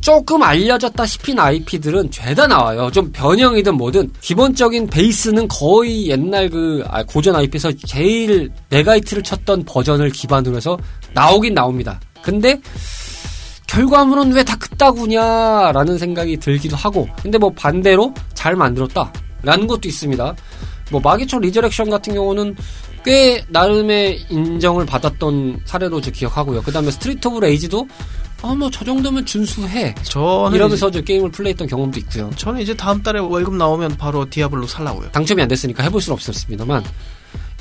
조금 0.00 0.42
알려졌다 0.42 1.06
싶은 1.06 1.38
IP들은 1.38 2.10
죄다 2.10 2.48
나와요. 2.48 2.90
좀 2.90 3.12
변형이든 3.12 3.76
뭐든 3.76 4.12
기본적인 4.20 4.88
베이스는 4.88 5.46
거의 5.46 6.08
옛날 6.08 6.50
그 6.50 6.82
아, 6.88 7.04
고전 7.04 7.36
IP에서 7.36 7.70
제일 7.86 8.50
mega 8.70 8.89
hit를 8.89 9.22
쳤던 9.22 9.64
버전을 9.64 10.10
기반으로 10.10 10.56
해서 10.56 10.76
나오긴 11.14 11.54
나옵니다. 11.54 12.00
근데 12.20 12.60
결과물은 13.68 14.32
왜 14.32 14.42
다 14.42 14.56
그따구냐라는 14.56 15.96
생각이 15.98 16.36
들기도 16.38 16.76
하고 16.76 17.08
근데 17.22 17.38
뭐 17.38 17.50
반대로 17.50 18.12
잘 18.34 18.56
만들었다라는 18.56 19.66
것도 19.68 19.88
있습니다. 19.88 20.34
뭐 20.90 21.00
마계촌 21.00 21.40
리저렉션 21.42 21.88
같은 21.88 22.12
경우는 22.12 22.56
꽤 23.04 23.44
나름의 23.48 24.26
인정을 24.30 24.86
받았던 24.86 25.60
사례로 25.64 26.00
저 26.00 26.10
기억하고요. 26.10 26.62
그 26.62 26.70
다음에 26.72 26.90
스트리트 26.90 27.26
오브 27.28 27.40
레이지도 27.40 27.86
아 28.44 28.54
뭐 28.54 28.70
저 28.72 28.84
정도면 28.84 29.24
준수해 29.24 29.94
저는 30.02 30.56
이러면서 30.56 30.90
저 30.90 31.00
게임을 31.00 31.30
플레이했던 31.30 31.68
경험도 31.68 32.00
있고요. 32.00 32.28
이제, 32.28 32.36
저는 32.38 32.60
이제 32.60 32.74
다음 32.76 33.00
달에 33.02 33.20
월급 33.20 33.54
나오면 33.54 33.96
바로 33.98 34.28
디아블로 34.28 34.66
살라고요. 34.66 35.10
당첨이 35.12 35.40
안 35.42 35.46
됐으니까 35.48 35.82
해볼 35.84 36.00
수는 36.00 36.14
없었습니다만 36.14 36.82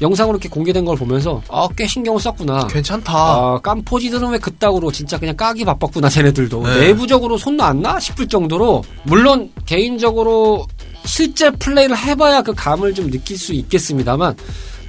영상으로 0.01 0.37
이렇게 0.37 0.49
공개된 0.49 0.83
걸 0.85 0.97
보면서 0.97 1.43
아 1.49 1.67
꽤 1.77 1.85
신경을 1.85 2.19
썼구나. 2.19 2.65
괜찮다. 2.67 3.13
아, 3.13 3.59
깜포지들은 3.61 4.29
왜 4.31 4.39
그따구로 4.39 4.91
진짜 4.91 5.19
그냥 5.19 5.35
까기 5.37 5.63
바빴구나, 5.65 6.09
쟤네들도. 6.09 6.63
네. 6.63 6.79
내부적으로 6.87 7.37
손안 7.37 7.83
나? 7.83 7.99
싶을 7.99 8.27
정도로, 8.27 8.83
물론, 9.03 9.51
개인적으로 9.67 10.65
실제 11.05 11.51
플레이를 11.51 11.95
해봐야 11.95 12.41
그 12.41 12.53
감을 12.55 12.95
좀 12.95 13.11
느낄 13.11 13.37
수 13.37 13.53
있겠습니다만, 13.53 14.35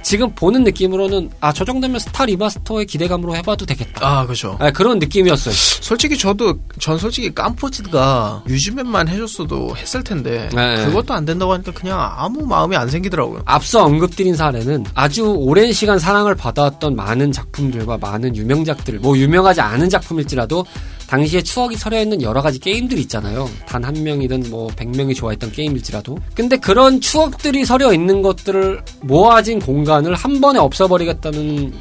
지금 0.03 0.33
보는 0.35 0.63
느낌으로는, 0.65 1.31
아, 1.39 1.53
저 1.53 1.65
정도면 1.65 1.99
스타 1.99 2.25
리마스터의 2.25 2.85
기대감으로 2.85 3.35
해봐도 3.37 3.65
되겠다. 3.65 4.05
아 4.05 4.25
그렇죠. 4.25 4.57
아, 4.59 4.69
그런 4.71 4.99
느낌이었어요. 4.99 5.53
솔직히 5.53 6.17
저도 6.17 6.59
전 6.79 6.97
솔직히 6.97 7.33
깜포지가 7.33 8.43
유즈맵만 8.47 9.07
해줬어도 9.07 9.75
했을 9.77 10.03
텐데 10.03 10.49
네. 10.53 10.85
그것도 10.85 11.13
안 11.13 11.25
된다고 11.25 11.53
하니까 11.53 11.71
그냥 11.71 11.99
아무 11.99 12.45
마음이 12.45 12.75
안 12.75 12.89
생기더라고요. 12.89 13.41
앞서 13.45 13.83
언급드린 13.85 14.35
사례는 14.35 14.85
아주 14.93 15.25
오랜 15.25 15.71
시간 15.71 15.97
사랑을 15.99 16.35
받아왔던 16.35 16.95
많은 16.95 17.31
작품들과 17.31 17.97
많은 17.97 18.35
유명작들, 18.35 18.99
뭐 18.99 19.17
유명하지 19.17 19.61
않은 19.61 19.89
작품일지라도 19.89 20.65
당시에 21.07 21.41
추억이 21.43 21.75
서려 21.75 22.01
있는 22.01 22.21
여러 22.21 22.41
가지 22.41 22.59
게임들이 22.59 23.01
있잖아요. 23.01 23.49
단 23.67 23.83
한 23.83 24.01
명이든 24.01 24.49
뭐 24.49 24.69
백 24.69 24.89
명이 24.95 25.13
좋아했던 25.13 25.51
게임일지라도. 25.51 26.17
근데 26.35 26.57
그런 26.57 27.01
추억들이 27.01 27.65
서려 27.65 27.93
있는 27.93 28.21
것들을 28.21 28.81
모아진 29.01 29.59
공간을 29.59 30.15
한 30.15 30.39
번에 30.39 30.59
없애버리겠다는 30.59 31.73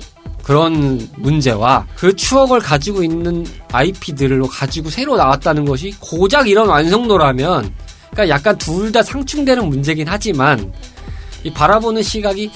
그런 0.42 1.08
문제와 1.18 1.86
그 1.94 2.16
추억을 2.16 2.58
가지고 2.58 3.04
있는 3.04 3.46
IP들로 3.70 4.48
가지고 4.48 4.90
새로 4.90 5.16
나왔다는 5.16 5.64
것이 5.64 5.94
고작 6.00 6.48
이런 6.48 6.68
완성도라면 6.68 7.72
그러니까 8.10 8.28
약간 8.28 8.58
둘 8.58 8.90
다 8.90 9.02
상충되는 9.04 9.68
문제긴 9.68 10.08
하지만 10.08 10.72
이 11.44 11.52
바라보는 11.52 12.02
시각이 12.02 12.50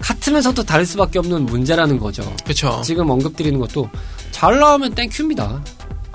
같으면서도 0.00 0.64
다를 0.64 0.84
수밖에 0.84 1.18
없는 1.20 1.46
문제라는 1.46 1.98
거죠. 1.98 2.22
그렇죠. 2.44 2.82
지금 2.84 3.08
언급드리는 3.08 3.58
것도 3.60 3.88
잘 4.32 4.58
나오면 4.58 4.94
thank 4.94 5.17
you입니다. 5.17 5.62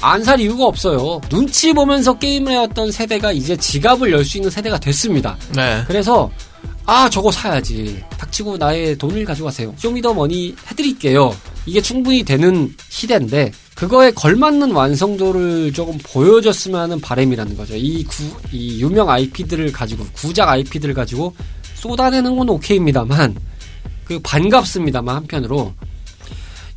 안 0.06 0.24
살 0.24 0.40
이유가 0.40 0.66
없어요. 0.66 1.22
눈치 1.30 1.72
보면서 1.74 2.18
게임을 2.18 2.52
해왔던 2.52 2.92
세대가 2.92 3.32
이제 3.32 3.56
지갑을 3.56 4.12
열 4.12 4.24
수 4.26 4.38
있는 4.38 4.50
세대가 4.50 4.78
됐습니다. 4.80 5.38
네. 5.56 5.84
그래서 5.88 6.30
아 6.86 7.10
저거 7.10 7.32
사야지 7.32 8.04
닥치고 8.18 8.58
나의 8.58 8.98
돈을 8.98 9.24
가져가세요 9.24 9.74
show 9.78 10.00
me 10.00 10.10
the 10.10 10.27
money 10.27 10.54
해드릴게요 10.70 11.34
이게 11.66 11.82
충분히 11.82 12.24
되는 12.24 12.74
시대인데 12.90 13.54
그거에 13.76 14.12
걸맞는 14.12 14.72
완성도를 14.72 15.72
조금 15.72 15.98
보여줬으면 16.04 16.82
하는 16.82 17.00
바람이라는 17.00 17.56
거죠 17.56 17.76
이, 17.78 18.04
구, 18.04 18.24
이 18.52 18.82
유명 18.82 19.10
IP들을 19.10 19.72
가지고 19.72 20.06
구작 20.12 20.50
IP들을 20.50 20.94
가지고 20.94 21.34
쏟아내는 21.76 22.36
건 22.36 22.50
오케이입니다만 22.50 23.34
그 24.04 24.20
반갑습니다만 24.22 25.16
한편으로 25.16 25.74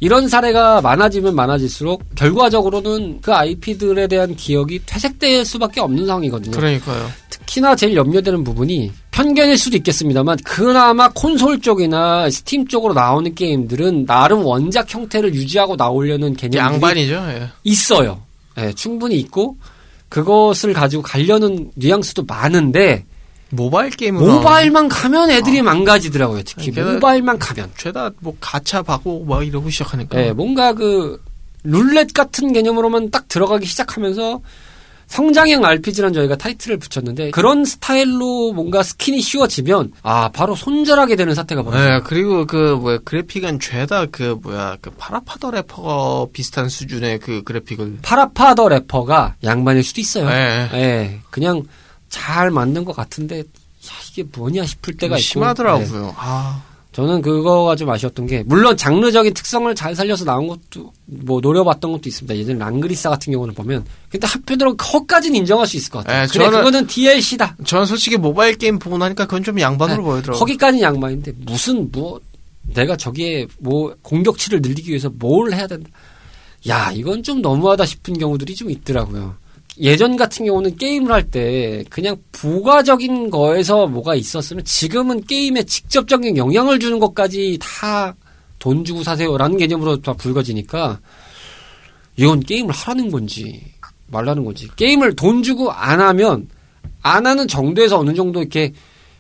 이런 0.01 0.29
사례가 0.29 0.81
많아지면 0.83 1.35
많아질수록 1.35 2.03
결과적으로는 2.15 3.21
그 3.23 3.33
IP들에 3.33 4.07
대한 4.09 4.37
기억이 4.37 4.81
퇴색될 4.85 5.45
수밖에 5.45 5.81
없는 5.81 6.07
상황이거든요. 6.07 6.57
그러니까요. 6.57 7.09
특히나 7.31 7.75
제일 7.77 7.97
염려되는 7.97 8.45
부분이 8.45 8.93
편견일 9.11 9.57
수도 9.57 9.77
있겠습니다만 9.79 10.39
그나마 10.45 11.09
콘솔 11.09 11.61
쪽이나 11.61 12.29
스팀 12.29 12.67
쪽으로 12.67 12.93
나오는 12.93 13.35
게임들은 13.35 14.05
나름 14.05 14.45
원작 14.45 14.93
형태를 14.93 15.35
유지하고 15.35 15.77
나오려는 15.77 16.35
개념이 16.35 16.59
양반이죠. 16.59 17.15
예. 17.15 17.49
있어요. 17.65 18.21
예, 18.59 18.73
충분히 18.75 19.19
있고 19.21 19.57
그것을 20.09 20.73
가지고 20.73 21.03
가려는 21.03 21.71
뉘앙스도 21.75 22.25
많은데 22.25 23.05
모바일 23.51 23.91
게임은 23.91 24.21
모바일만 24.21 24.89
가면 24.89 25.31
애들이 25.31 25.63
망가지더라고요. 25.63 26.43
특히 26.45 26.71
그러니까 26.71 26.95
모바일만 26.95 27.39
가면. 27.39 27.71
죄다 27.77 28.11
뭐 28.21 28.37
가차 28.41 28.83
받고 28.83 29.25
막 29.25 29.47
이러고 29.47 29.71
시작하니까. 29.71 30.21
예, 30.21 30.33
뭔가 30.33 30.73
그 30.73 31.23
룰렛 31.63 32.13
같은 32.13 32.53
개념으로만 32.53 33.11
딱 33.11 33.29
들어가기 33.29 33.67
시작하면서 33.67 34.41
성장형 35.07 35.65
RPG란 35.65 36.13
저희가 36.13 36.37
타이틀을 36.37 36.79
붙였는데 36.79 37.31
그런 37.31 37.65
스타일로 37.65 38.53
뭔가 38.53 38.83
스킨이 38.83 39.21
씌워지면 39.21 39.93
아 40.03 40.31
바로 40.33 40.57
손절하게 40.57 41.15
되는 41.15 41.35
사태가 41.35 41.63
벌어져요. 41.63 41.99
네, 41.99 42.01
그리고 42.05 42.45
그 42.45 42.77
뭐야 42.81 42.99
그래픽은 43.05 43.61
죄다 43.61 44.07
그 44.07 44.37
뭐야 44.43 44.79
그 44.81 44.91
파라파더 44.91 45.53
래퍼 45.53 46.29
비슷한 46.33 46.69
수준의 46.69 47.21
그 47.21 47.43
그래픽을 47.45 47.99
파라파더 48.03 48.69
래퍼가 48.69 49.37
양반일 49.45 49.85
수도 49.85 50.01
있어요. 50.01 50.29
네. 50.29 50.69
예, 50.75 51.21
그냥 51.31 51.63
잘 52.09 52.51
만든 52.51 52.85
것 52.85 52.95
같은데 52.95 53.41
야, 53.41 53.45
이게 54.11 54.25
뭐냐 54.37 54.65
싶을 54.65 54.97
때가 54.97 55.17
있고 55.17 55.23
네. 55.23 55.23
심하더라고요. 55.23 56.15
아, 56.17 56.63
저는 56.93 57.21
그거가 57.21 57.77
좀 57.77 57.91
아쉬웠던 57.91 58.27
게 58.27 58.43
물론 58.45 58.77
장르적인 58.77 59.35
특성을 59.35 59.73
잘 59.75 59.95
살려서 59.95 60.25
나온 60.25 60.49
것도 60.49 60.93
뭐 61.05 61.41
노려봤던 61.41 61.93
것도 61.93 62.09
있습니다. 62.09 62.37
예전에 62.37 62.59
랑그리사 62.59 63.11
같은 63.11 63.33
경우는 63.33 63.55
보면 63.55 63.85
근데 64.09 64.27
한편으로 64.27 64.77
허까지는 64.77 65.37
인정할 65.37 65.67
수 65.67 65.77
있을 65.77 65.91
것 65.91 65.99
같아요. 66.05 66.23
네, 66.23 66.33
그래 66.33 66.47
저는- 66.47 66.51
그거는 66.53 66.87
DLC다. 66.87 67.57
저는 67.65 67.85
솔직히 67.87 68.17
모바일 68.17 68.57
게임 68.57 68.79
보고 68.79 68.97
나니까 68.97 69.27
그건 69.27 69.43
좀 69.45 69.61
양반으로 69.61 70.03
보이더라고요. 70.03 70.41
허기까지는 70.41 70.83
양반인데 70.83 71.33
무슨 71.45 71.91
뭐 71.93 72.19
내가 72.63 72.97
저기에 72.97 73.47
뭐 73.59 73.95
공격치를 74.03 74.61
늘리기 74.63 74.89
위해서 74.89 75.11
뭘 75.11 75.53
해야 75.53 75.67
된다. 75.67 75.91
야 76.69 76.91
이건 76.93 77.23
좀 77.23 77.43
너무하다 77.43 77.85
싶은 77.87 78.19
경우들이 78.19 78.55
좀 78.55 78.71
있더라고요. 78.71 79.37
예전 79.81 80.17
같은 80.17 80.47
경우는 80.47 80.77
게임을 80.77 81.13
할 81.13 81.31
때 81.31 81.85
그냥 81.91 82.17
부가적인 82.33 83.31
거에서 83.31 83.87
뭐가 83.87 84.15
있었으면 84.15 84.65
지금은 84.65 85.25
게임에 85.25 85.63
직접적인 85.65 86.37
영향을 86.37 86.79
주는 86.79 86.99
것까지 86.99 87.59
다 87.61 88.15
돈 88.59 88.85
주고 88.85 89.03
사세요라는 89.03 89.59
개념으로 89.59 90.01
다 90.01 90.13
불거지니까 90.15 90.99
이건 92.17 92.41
게임을 92.41 92.73
하라는 92.73 93.11
건지 93.11 93.63
말라는 94.09 94.45
건지 94.45 94.69
게임을 94.77 95.15
돈 95.15 95.43
주고 95.43 95.71
안 95.71 96.01
하면 96.01 96.49
안 97.03 97.27
하는 97.27 97.47
정도에서 97.47 97.99
어느 97.99 98.15
정도 98.15 98.41
이렇게 98.41 98.73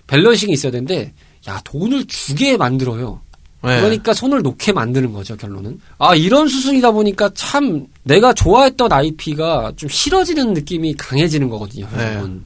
밸런싱이 0.06 0.52
있어야 0.54 0.72
되는데 0.72 1.12
야 1.48 1.60
돈을 1.64 2.06
주게 2.06 2.56
만들어요. 2.56 3.20
네. 3.66 3.80
그러니까 3.80 4.14
손을 4.14 4.42
놓게 4.42 4.72
만드는 4.72 5.12
거죠 5.12 5.36
결론은. 5.36 5.80
아 5.98 6.14
이런 6.14 6.48
수순이다 6.48 6.92
보니까 6.92 7.30
참 7.34 7.86
내가 8.04 8.32
좋아했던 8.32 8.92
IP가 8.92 9.72
좀 9.76 9.88
싫어지는 9.88 10.54
느낌이 10.54 10.94
강해지는 10.94 11.48
거거든요. 11.50 11.86
네. 11.96 12.12
여러분. 12.14 12.44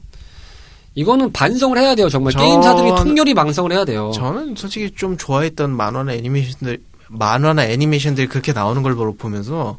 이거는 0.95 1.31
반성을 1.31 1.77
해야 1.77 1.95
돼요. 1.95 2.09
정말 2.09 2.33
전- 2.33 2.43
게임사들이 2.45 2.89
통렬히 2.97 3.33
방송을 3.33 3.71
해야 3.71 3.85
돼요. 3.85 4.11
저는 4.13 4.55
솔직히 4.57 4.91
좀 4.95 5.15
좋아했던 5.17 5.69
만화나 5.71 6.13
애니메이션들 6.13 6.79
만화나 7.07 7.65
애니메이션들이 7.65 8.27
그렇게 8.27 8.51
나오는 8.53 8.81
걸 8.83 8.95
보면서 9.17 9.77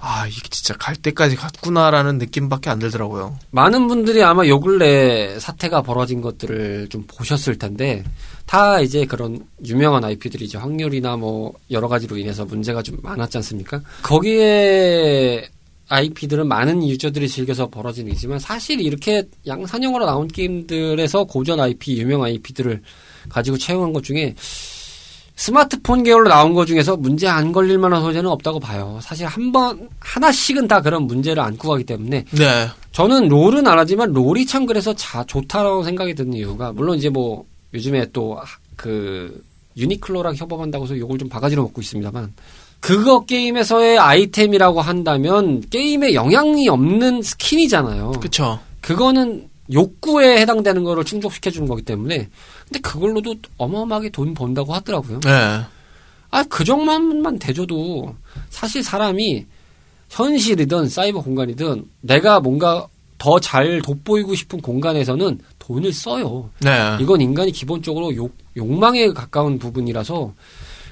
아 0.00 0.26
이게 0.26 0.48
진짜 0.48 0.74
갈 0.74 0.94
때까지 0.94 1.36
갔구나라는 1.36 2.18
느낌밖에 2.18 2.70
안 2.70 2.78
들더라고요. 2.78 3.36
많은 3.50 3.88
분들이 3.88 4.22
아마 4.22 4.46
요 4.46 4.60
근래 4.60 5.38
사태가 5.38 5.82
벌어진 5.82 6.20
것들을 6.20 6.88
좀 6.88 7.04
보셨을 7.06 7.58
텐데 7.58 8.04
다 8.46 8.80
이제 8.80 9.04
그런 9.04 9.44
유명한 9.66 10.04
IP들이죠. 10.04 10.60
확률이나 10.60 11.16
뭐 11.16 11.52
여러 11.70 11.88
가지로 11.88 12.16
인해서 12.16 12.44
문제가 12.44 12.82
좀 12.82 12.98
많았지 13.02 13.38
않습니까? 13.38 13.82
거기에 14.02 15.48
IP들은 15.88 16.46
많은 16.46 16.86
유저들이 16.86 17.28
즐겨서 17.28 17.68
벌어진 17.68 18.06
일이지만 18.06 18.38
사실 18.38 18.80
이렇게 18.80 19.24
양산형으로 19.46 20.04
나온 20.04 20.28
게임들에서 20.28 21.24
고전 21.24 21.60
IP, 21.60 21.98
유명 21.98 22.22
IP들을 22.22 22.82
가지고 23.28 23.56
채용한 23.58 23.92
것 23.92 24.04
중에 24.04 24.34
스마트폰 25.38 26.02
계열로 26.02 26.28
나온 26.28 26.52
것 26.52 26.66
중에서 26.66 26.96
문제 26.96 27.26
안 27.28 27.52
걸릴 27.52 27.78
만한 27.78 28.02
소재는 28.02 28.28
없다고 28.28 28.60
봐요. 28.60 28.98
사실 29.00 29.24
한 29.24 29.52
번, 29.52 29.88
하나씩은 30.00 30.68
다 30.68 30.82
그런 30.82 31.04
문제를 31.04 31.42
안고 31.42 31.68
가기 31.68 31.84
때문에 31.84 32.24
네. 32.32 32.68
저는 32.92 33.28
롤은 33.28 33.66
안 33.66 33.78
하지만 33.78 34.12
롤이 34.12 34.44
참 34.46 34.66
그래서 34.66 34.92
자, 34.94 35.24
좋다라고 35.24 35.84
생각이 35.84 36.14
드는 36.14 36.34
이유가 36.34 36.72
물론 36.72 36.98
이제 36.98 37.08
뭐 37.08 37.44
요즘에 37.72 38.10
또 38.12 38.38
그 38.78 39.44
유니클로랑 39.76 40.36
협업한다고 40.36 40.84
해서 40.84 40.96
요걸 40.96 41.18
좀 41.18 41.28
바가지로 41.28 41.62
먹고 41.64 41.82
있습니다만 41.82 42.32
그거 42.80 43.24
게임에서의 43.24 43.98
아이템이라고 43.98 44.80
한다면 44.80 45.60
게임에 45.68 46.14
영향이 46.14 46.68
없는 46.68 47.22
스킨이잖아요. 47.22 48.12
그쵸. 48.20 48.60
그거는 48.80 49.48
욕구에 49.72 50.38
해당되는 50.40 50.84
거를 50.84 51.04
충족시켜 51.04 51.50
주는 51.50 51.68
거기 51.68 51.82
때문에 51.82 52.28
근데 52.64 52.80
그걸로도 52.80 53.36
어마어마하게 53.58 54.10
돈 54.10 54.34
번다고 54.34 54.74
하더라고요. 54.74 55.20
네. 55.20 55.60
아, 56.30 56.44
그 56.48 56.64
정도만 56.64 57.38
대줘도 57.38 58.14
사실 58.50 58.82
사람이 58.82 59.46
현실이든 60.10 60.88
사이버 60.88 61.22
공간이든 61.22 61.84
내가 62.00 62.40
뭔가 62.40 62.86
더 63.18 63.40
잘 63.40 63.82
돋보이고 63.82 64.34
싶은 64.34 64.60
공간에서는 64.60 65.40
돈을 65.58 65.92
써요. 65.92 66.50
네. 66.60 66.96
이건 67.00 67.20
인간이 67.20 67.50
기본적으로 67.50 68.14
욕, 68.14 68.32
욕망에 68.56 69.08
가까운 69.12 69.58
부분이라서 69.58 70.32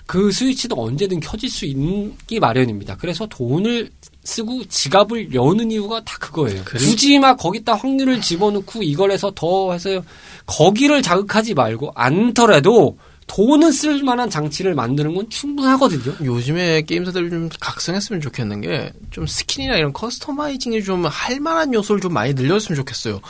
그 0.07 0.31
스위치는 0.31 0.79
언제든 0.79 1.21
켜질 1.21 1.51
수 1.51 1.64
있기 1.66 2.40
마련입니다. 2.40 2.97
그래서 2.97 3.27
돈을 3.27 3.90
쓰고 4.25 4.64
지갑을 4.69 5.35
여는 5.35 5.71
이유가 5.71 6.03
다 6.05 6.16
그거예요. 6.19 6.62
굳이 6.64 7.19
막 7.19 7.37
거기다 7.37 7.75
확률을 7.75 8.21
집어넣고 8.21 8.83
이걸 8.83 9.11
해서 9.11 9.33
더 9.35 9.73
해서 9.73 10.03
거기를 10.47 11.03
자극하지 11.03 11.55
말고 11.55 11.92
않더라도 11.95 12.99
돈은 13.29 13.73
쓸 13.73 14.05
만한 14.05 14.31
장치를 14.31 14.75
만드는 14.77 15.14
건 15.14 15.29
충분하거든요. 15.29 16.14
요즘에 16.25 16.83
게임사들이 16.83 17.31
좀 17.31 17.49
각성했으면 17.61 18.21
좋겠는 18.21 18.61
게 18.61 18.92
좀 19.11 19.27
스킨이나 19.27 19.77
이런 19.77 19.92
customizing을 19.92 20.83
좀할 20.85 21.40
만한 21.40 21.73
요소를 21.73 22.01
좀 22.03 22.12
많이 22.12 22.35
늘렸으면 22.35 22.77
좋겠어요. 22.77 23.21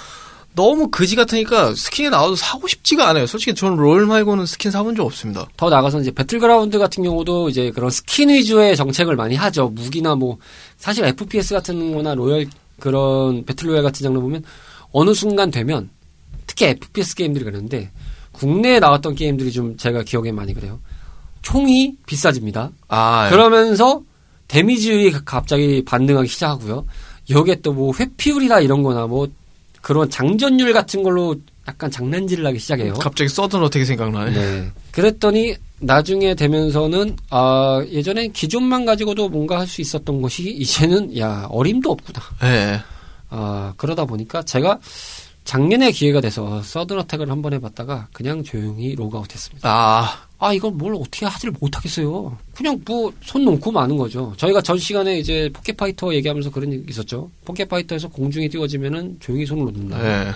너무 0.57 0.89
그지 0.89 1.17
같으니까 1.17 1.75
스킨이 1.75 2.09
나와도 2.09 2.35
사고 2.35 2.67
싶지가 2.67 3.07
않아요. 3.11 3.27
솔직히 3.27 3.55
저는 3.55 3.77
롤 3.77 4.07
말고는 4.07 4.47
스킨 4.47 4.71
사본 4.71 4.97
적 4.97 5.05
없습니다. 5.05 5.47
더 5.57 5.69
나가서 5.69 6.01
이제 6.01 6.11
배틀그라운드 6.11 6.79
같은 6.79 7.05
경우도 7.05 7.51
이제 7.51 7.71
그런 7.71 7.91
스킨 7.91 8.31
위주의 8.31 8.75
정책을 8.75 9.17
많이 9.17 9.37
하죠. 9.37 9.69
무기나 9.69 10.15
뭐 10.15 10.39
사실 10.79 11.05
FPS 11.05 11.55
같은 11.55 11.95
거나 11.95 12.15
로열 12.15 12.47
그런 12.81 13.45
battle 13.45 13.64
royale 13.64 13.83
같은 13.83 14.03
장르 14.03 14.19
보면 14.19 14.45
어느 14.93 15.13
순간 15.13 15.51
되면 15.51 15.91
특히 16.47 16.67
FPS 16.67 17.15
게임들이 17.17 17.45
그러는데 17.45 17.91
국내에 18.33 18.81
나왔던 18.81 19.15
게임들이 19.15 19.53
좀 19.53 19.77
제가 19.77 20.05
기억에 20.05 20.33
많이 20.33 20.55
그래요. 20.55 20.81
총이 21.43 21.97
비싸집니다. 22.07 22.71
아, 22.89 23.29
그러면서 23.29 24.03
damage율이 24.49 25.13
갑자기 25.25 25.85
반등하기 25.85 26.29
시작하고요. 26.29 26.87
여기에 27.29 27.57
또 27.57 27.73
뭐 27.73 27.93
회피율이나 27.99 28.61
이런 28.61 28.83
거나 28.83 29.07
뭐 29.07 29.29
그런 29.87 30.11
장전율 30.11 30.73
같은 30.73 31.05
걸로 31.05 31.37
약간 31.69 31.89
장난질을 31.89 32.45
하기 32.47 32.59
시작해요. 32.59 32.95
갑자기 32.95 33.29
서든 33.29 33.63
어택 33.63 33.85
생각나요? 33.85 34.33
네. 34.33 34.69
그랬더니 34.91 35.55
나중에 35.79 36.35
되면서는 36.35 37.17
아 37.31 37.85
예전에 37.89 38.27
기존만 38.27 38.85
가지고도 38.85 39.29
뭔가 39.29 39.61
할 39.61 39.69
수 39.69 39.81
있었던 39.81 40.21
것이 40.21 40.43
이제는 40.51 41.17
야 41.17 41.47
어림도 41.51 41.89
없구나. 41.93 42.21
네. 42.43 42.81
아 43.29 43.75
그러다 43.77 44.07
보니까 44.07 44.43
제가 44.43 44.81
작년에 45.47 45.93
기회가 45.93 46.21
돼서 46.21 46.61
서든 46.63 46.99
어택을 46.99 47.31
한번 47.31 47.53
해봤다가 47.55 48.09
그냥 48.13 48.43
조용히 48.43 48.95
로그아웃 48.97 49.33
했습니다. 49.33 49.69
아, 49.71 50.27
아 50.39 50.53
이걸 50.53 50.73
뭘 50.73 50.95
어떻게 50.97 51.25
하지를 51.25 51.55
못하겠어요. 51.61 52.37
그냥 52.55 52.79
뭐 52.85 53.13
손 53.23 53.45
놓고 53.45 53.71
마는 53.71 53.97
거죠. 53.97 54.35
저희가 54.37 54.61
전 54.61 54.77
시간에 54.77 55.19
이제 55.19 55.49
포켓파이터 55.53 56.13
얘기하면서 56.15 56.51
그런 56.51 56.73
얘기 56.73 56.85
있었죠. 56.91 57.31
포켓파이터에서 57.45 58.09
공중에 58.09 58.49
띄워지면은 58.49 59.17
조용히 59.21 59.47
손을 59.47 59.65
놓는다. 59.65 60.03
네. 60.03 60.33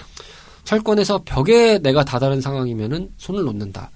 철권에서 0.65 1.23
벽에 1.25 1.79
내가 1.79 2.05
다다른 2.05 2.41
상황이면은 2.41 3.11
손을 3.19 3.43
놓는다. 3.45 3.91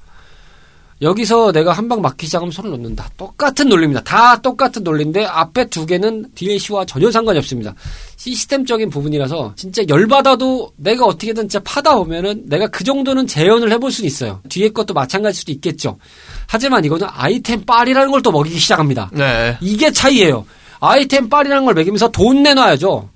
여기서 1.03 1.53
내가 1.53 1.73
한방 1.73 2.01
맞기 2.01 2.27
시작하면 2.27 2.53
손을 2.53 2.71
놓는다. 2.71 3.11
똑같은 3.17 3.69
논리입니다. 3.69 4.03
다 4.05 4.41
똑같은 4.41 4.85
논리인데 4.85 5.25
앞에 5.27 5.67
두 5.67 5.85
개는 5.87 6.27
DLC와 6.35 6.85
전혀 6.87 7.11
상관이 7.11 7.39
없습니다. 7.41 7.75
시스템적인 8.17 8.91
부분이라서 8.91 9.53
진짜 9.57 9.83
열받아도 9.89 10.73
내가 10.77 11.05
어떻게든 11.05 11.43
진짜 11.49 11.61
파다 11.65 11.97
보면은 11.97 12.45
내가 12.47 12.69
그 12.69 12.85
정도는 12.85 13.27
재현을 13.27 13.71
해볼 13.73 13.91
수는 13.91 14.07
있어요. 14.07 14.41
뒤에 14.49 14.69
것도 14.71 14.95
마찬가지일 14.95 15.39
수도 15.41 15.53
있겠죠. 15.53 15.99
하지만 16.47 16.85
이거는 16.85 17.07
아이템 17.11 17.65
빨이라는 17.65 18.11
걸 18.11 18.23
또 18.23 18.33
먹이기 18.33 18.59
시작합니다. 18.59 19.11
네. 19.13 19.59
이게 19.61 19.91
차이예요. 19.91 20.47
아이템 20.81 21.29
빨이라는 21.29 21.65
걸 21.67 21.75
매기면서 21.75 22.09
돈 22.11 22.43
내놔야죠. 22.43 23.09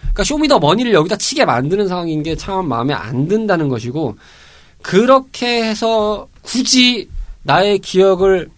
그러니까 0.00 0.24
show 0.24 0.39
me 0.39 0.47
the 0.47 0.58
money를 0.60 0.94
여기다 0.94 1.16
치게 1.16 1.44
만드는 1.44 1.88
상황인 1.88 2.22
게 2.22 2.34
참 2.36 2.66
마음에 2.68 2.94
안 2.94 3.28
든다는 3.28 3.68
것이고 3.68 4.16
그렇게 4.80 5.62
해서 5.64 6.28
굳이 6.40 7.08
나의 7.46 7.78
기억을 7.78 8.48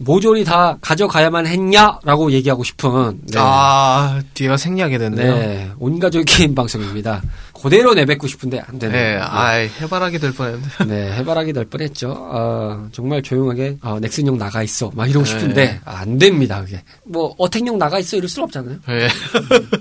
모조리 0.00 0.44
다 0.44 0.78
가져가야만 0.80 1.46
했냐라고 1.48 2.30
얘기하고 2.30 2.62
싶은 2.62 3.18
네. 3.22 3.38
아, 3.38 4.20
뒤가 4.34 4.56
생략이 4.56 4.96
됐네요. 4.96 5.34
네. 5.34 5.46
네, 5.46 5.70
온 5.80 5.98
가족 5.98 6.22
게임 6.24 6.54
방송입니다. 6.54 7.20
그대로 7.60 7.94
내뱉고 7.94 8.28
싶은데 8.28 8.62
안 8.64 8.78
되네요. 8.78 9.20
아이, 9.24 9.68
해바라기 9.80 10.20
될 10.20 10.32
뻔했는데. 10.32 10.84
네, 10.86 11.12
해바라기 11.14 11.52
될 11.52 11.64
뻔했죠. 11.64 12.14
아, 12.30 12.88
정말 12.92 13.22
조용하게 13.22 13.78
아, 13.80 13.98
넥슨용 14.00 14.38
나가 14.38 14.62
있어 14.62 14.92
막 14.94 15.10
이러고 15.10 15.26
싶은데 15.26 15.80
아, 15.84 15.96
안 16.02 16.16
됩니다. 16.16 16.60
그게 16.62 16.80
뭐 17.04 17.34
어택용 17.36 17.76
나가 17.78 17.98
있어 17.98 18.18
이럴 18.18 18.28
수는 18.28 18.44
없잖아요. 18.44 18.78
네. 18.86 19.08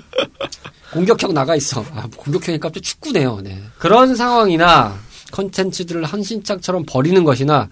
공격형 0.94 1.34
나가 1.34 1.56
있어. 1.56 1.86
아, 1.94 2.08
공격형이 2.16 2.60
갑자기 2.60 2.82
축구네요. 2.82 3.42
네. 3.44 3.62
그런 3.78 4.16
상황이나 4.16 4.98
컨텐츠들을 5.32 6.04
한신짝처럼 6.06 6.86
버리는 6.88 7.24
것이나 7.24 7.70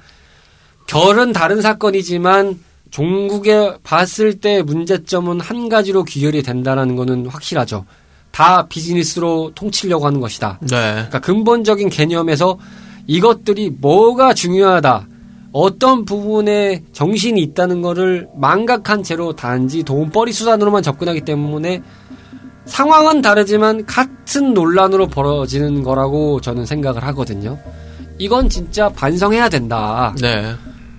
결은 0.87 1.33
다른 1.33 1.61
사건이지만 1.61 2.59
종국에 2.91 3.73
봤을 3.83 4.39
때 4.39 4.61
문제점은 4.61 5.39
한 5.39 5.69
가지로 5.69 6.03
귀결이 6.03 6.43
된다는 6.43 6.95
것은 6.95 7.25
확실하죠. 7.25 7.85
다 8.31 8.67
비즈니스로 8.67 9.51
통치려고 9.55 10.05
하는 10.05 10.19
것이다. 10.19 10.59
네. 10.61 10.67
그러니까 10.67 11.19
근본적인 11.19 11.89
개념에서 11.89 12.57
이것들이 13.07 13.71
뭐가 13.79 14.33
중요하다. 14.33 15.07
어떤 15.51 16.03
부분에 16.03 16.83
정신이 16.91 17.41
있다는 17.41 17.81
것을 17.81 18.27
망각한 18.35 19.03
채로 19.03 19.35
단지 19.35 19.83
돈벌이 19.83 20.33
수단으로만 20.33 20.83
접근하기 20.83 21.21
때문에 21.21 21.81
상황은 22.65 23.21
다르지만 23.21 23.85
같은 23.85 24.53
논란으로 24.53 25.07
벌어지는 25.07 25.81
거라고 25.83 26.41
저는 26.41 26.65
생각을 26.65 27.03
하거든요. 27.05 27.57
이건 28.17 28.49
진짜 28.49 28.89
반성해야 28.89 29.47
된다. 29.49 30.13
네. 30.19 30.53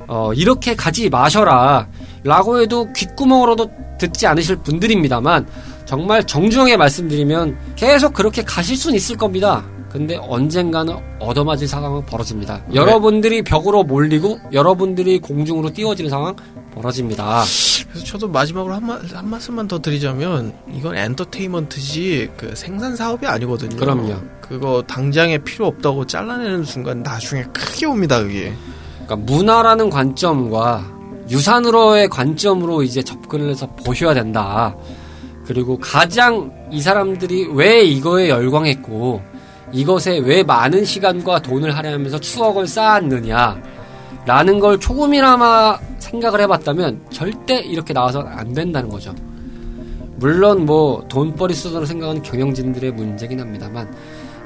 어, 0.06 0.32
이렇게 0.34 0.74
가지 0.74 1.08
마셔라. 1.08 1.88
라고 2.24 2.60
해도 2.60 2.92
귓구멍으로도 2.92 3.70
듣지 3.98 4.26
않으실 4.26 4.56
분들입니다만, 4.56 5.46
정말 5.84 6.24
정중하게 6.24 6.76
말씀드리면 6.76 7.56
계속 7.76 8.12
그렇게 8.12 8.42
가실 8.42 8.76
수는 8.76 8.96
있을 8.96 9.16
겁니다. 9.16 9.64
근데 9.88 10.16
언젠가는 10.20 10.94
얻어맞을 11.20 11.66
상황은 11.66 12.04
벌어집니다. 12.04 12.64
여러분들이 12.74 13.42
벽으로 13.42 13.82
몰리고 13.84 14.38
여러분들이 14.52 15.20
공중으로 15.20 15.72
띄워지는 15.72 16.10
상황 16.10 16.36
벌어집니다. 16.74 17.44
그래서 17.88 18.04
저도 18.04 18.28
마지막으로 18.28 18.74
한, 18.74 18.86
마, 18.86 19.00
한 19.14 19.30
말씀만 19.30 19.68
더 19.68 19.78
드리자면 19.78 20.52
이건 20.70 20.96
엔터테인먼트지 20.98 22.30
그 22.36 22.54
생산 22.54 22.94
사업이 22.94 23.26
아니거든요. 23.26 23.76
그럼요. 23.76 24.16
그거 24.42 24.82
당장에 24.86 25.38
필요 25.38 25.66
없다고 25.66 26.06
잘라내는 26.06 26.64
순간 26.64 27.02
나중에 27.02 27.44
크게 27.54 27.86
옵니다 27.86 28.20
그게. 28.20 28.52
그러니까 29.06 29.16
문화라는 29.16 29.88
관점과 29.88 30.84
유산으로의 31.30 32.08
관점으로 32.08 32.82
이제 32.82 33.02
접근을 33.02 33.50
해서 33.50 33.66
보셔야 33.84 34.14
된다. 34.14 34.76
그리고 35.46 35.78
가장 35.78 36.52
이 36.70 36.80
사람들이 36.80 37.48
왜 37.52 37.82
이거에 37.82 38.28
열광했고 38.28 39.22
이것에 39.72 40.18
왜 40.18 40.42
많은 40.42 40.84
시간과 40.84 41.40
돈을 41.42 41.76
할애하면서 41.76 42.18
추억을 42.18 42.66
쌓았느냐 42.66 43.62
라는 44.24 44.58
걸 44.58 44.78
조금이나마 44.80 45.78
생각을 45.98 46.40
해봤다면 46.40 47.06
절대 47.10 47.60
이렇게 47.60 47.92
나와서 47.92 48.20
안 48.20 48.52
된다는 48.52 48.88
거죠. 48.88 49.14
물론 50.16 50.66
뭐 50.66 51.04
돈벌이 51.08 51.54
수단으로 51.54 51.86
생각하는 51.86 52.22
경영진들의 52.22 52.92
문제긴 52.92 53.38
합니다만 53.38 53.94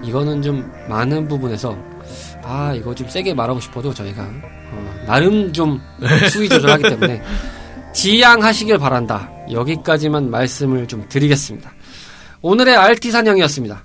이거는 0.03 0.43
좀 0.43 0.71
많은 0.89 1.29
부분에서 1.29 1.77
아 2.51 2.75
이거 2.75 2.93
좀 2.93 3.09
세게 3.09 3.33
말하고 3.35 3.61
싶어도 3.61 3.95
저희가 3.95 4.23
어, 4.25 5.05
나름 5.07 5.53
좀 5.53 5.81
수위 6.33 6.49
조절하기 6.49 6.83
때문에 6.83 7.23
지양하시길 7.95 8.77
바란다. 8.79 9.31
여기까지만 9.53 10.31
말씀을 10.31 10.89
좀 10.89 11.09
드리겠습니다. 11.09 11.73
오늘의 12.43 12.77
RT 12.77 13.13
사냥이었습니다. 13.13 13.85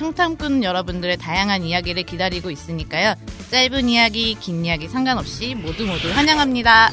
청탐꾼 0.00 0.64
여러분들의 0.64 1.18
다양한 1.18 1.62
이야기를 1.62 2.04
기다리고 2.04 2.50
있으니까요. 2.50 3.14
짧은 3.50 3.86
이야기, 3.90 4.34
긴 4.40 4.64
이야기 4.64 4.88
상관없이 4.88 5.54
모두 5.54 5.84
모두 5.84 6.10
환영합니다. 6.10 6.90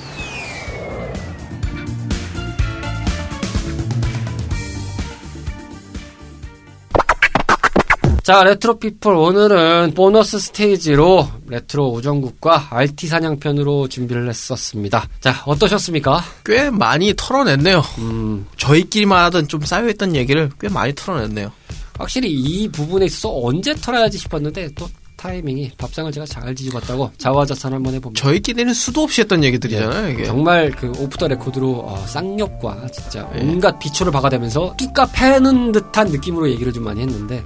자, 8.24 8.43
레트로 8.43 8.78
피플 8.78 9.14
오늘은 9.14 9.93
보너스 9.93 10.38
스테이지로 10.38 11.30
레트로 11.47 11.88
우정국과 11.88 12.68
RT 12.72 13.08
사냥편으로 13.08 13.88
준비를 13.88 14.28
했었습니다. 14.28 15.08
자, 15.22 15.43
어떠셨습니까? 15.45 16.22
꽤 16.45 16.70
많이 16.70 17.14
털어냈네요. 17.16 17.82
음, 17.99 18.45
저희끼리만 18.58 19.24
하던 19.28 19.47
좀 19.47 19.62
쌓여있던 19.62 20.14
얘기를 20.18 20.49
꽤 20.60 20.68
많이 20.68 20.93
털어냈네요. 20.93 21.53
확실히 21.98 22.32
이 22.32 22.68
부분에 22.70 23.06
있어서 23.06 23.39
언제 23.43 23.74
털어야지 23.74 24.18
싶었는데 24.18 24.70
또 24.76 24.88
타이밍이 25.18 25.72
밥상을 25.78 26.12
제가 26.12 26.26
잘 26.28 26.54
뒤집었다고 26.54 27.12
자화자찬 27.18 27.74
한번 27.74 27.93
해봅니다. 27.95 28.24
저희끼리는 28.24 28.72
수도 28.74 29.02
없이 29.02 29.22
했던 29.22 29.43
얘기들이잖아요, 29.43 30.10
이게. 30.10 30.26
정말 30.26 30.70
그 30.72 30.91
off 30.99 31.18
the 31.18 31.28
record로 31.28 31.80
어, 31.80 31.98
쌍욕과 32.06 32.88
진짜 32.93 33.30
예. 33.36 33.39
온갖 33.41 33.80
비초를 33.80 34.12
박아대면서 34.12 34.76
뚜까 34.78 35.08
패는 35.12 35.72
듯한 35.72 36.10
느낌으로 36.10 36.50
얘기를 36.52 36.72
좀 36.72 36.84
많이 36.84 37.02
했는데 37.02 37.43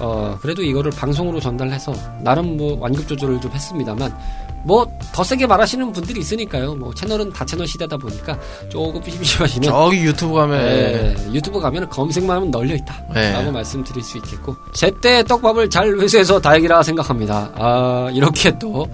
어 0.00 0.38
그래도 0.40 0.62
이거를 0.62 0.90
방송으로 0.92 1.40
전달해서 1.40 1.92
나름 2.22 2.56
뭐 2.56 2.78
완급 2.80 3.06
조절을 3.06 3.40
좀 3.40 3.52
했습니다만 3.52 4.16
뭐 4.64 4.86
더 5.14 5.22
세게 5.22 5.46
말하시는 5.46 5.92
분들이 5.92 6.18
있으니까요. 6.18 6.74
뭐 6.74 6.92
채널은 6.92 7.32
다 7.32 7.44
채널 7.44 7.68
시대다 7.68 7.96
보니까 7.96 8.36
조금 8.68 9.00
심심하시면 9.00 9.62
저기 9.70 9.98
유튜브 10.04 10.34
가면 10.34 10.60
예, 10.60 11.14
유튜브 11.32 11.60
가면 11.60 11.88
검색만 11.88 12.36
하면 12.36 12.50
널려 12.50 12.74
있다. 12.74 13.00
예. 13.14 13.30
라고 13.30 13.52
말씀드릴 13.52 14.02
수 14.02 14.18
있겠고. 14.18 14.56
제때 14.72 15.22
떡밥을 15.22 15.70
잘 15.70 15.96
회수해서 15.96 16.40
다행이라 16.40 16.82
생각합니다. 16.82 17.52
아, 17.54 18.10
이렇게 18.12 18.58
또, 18.58 18.88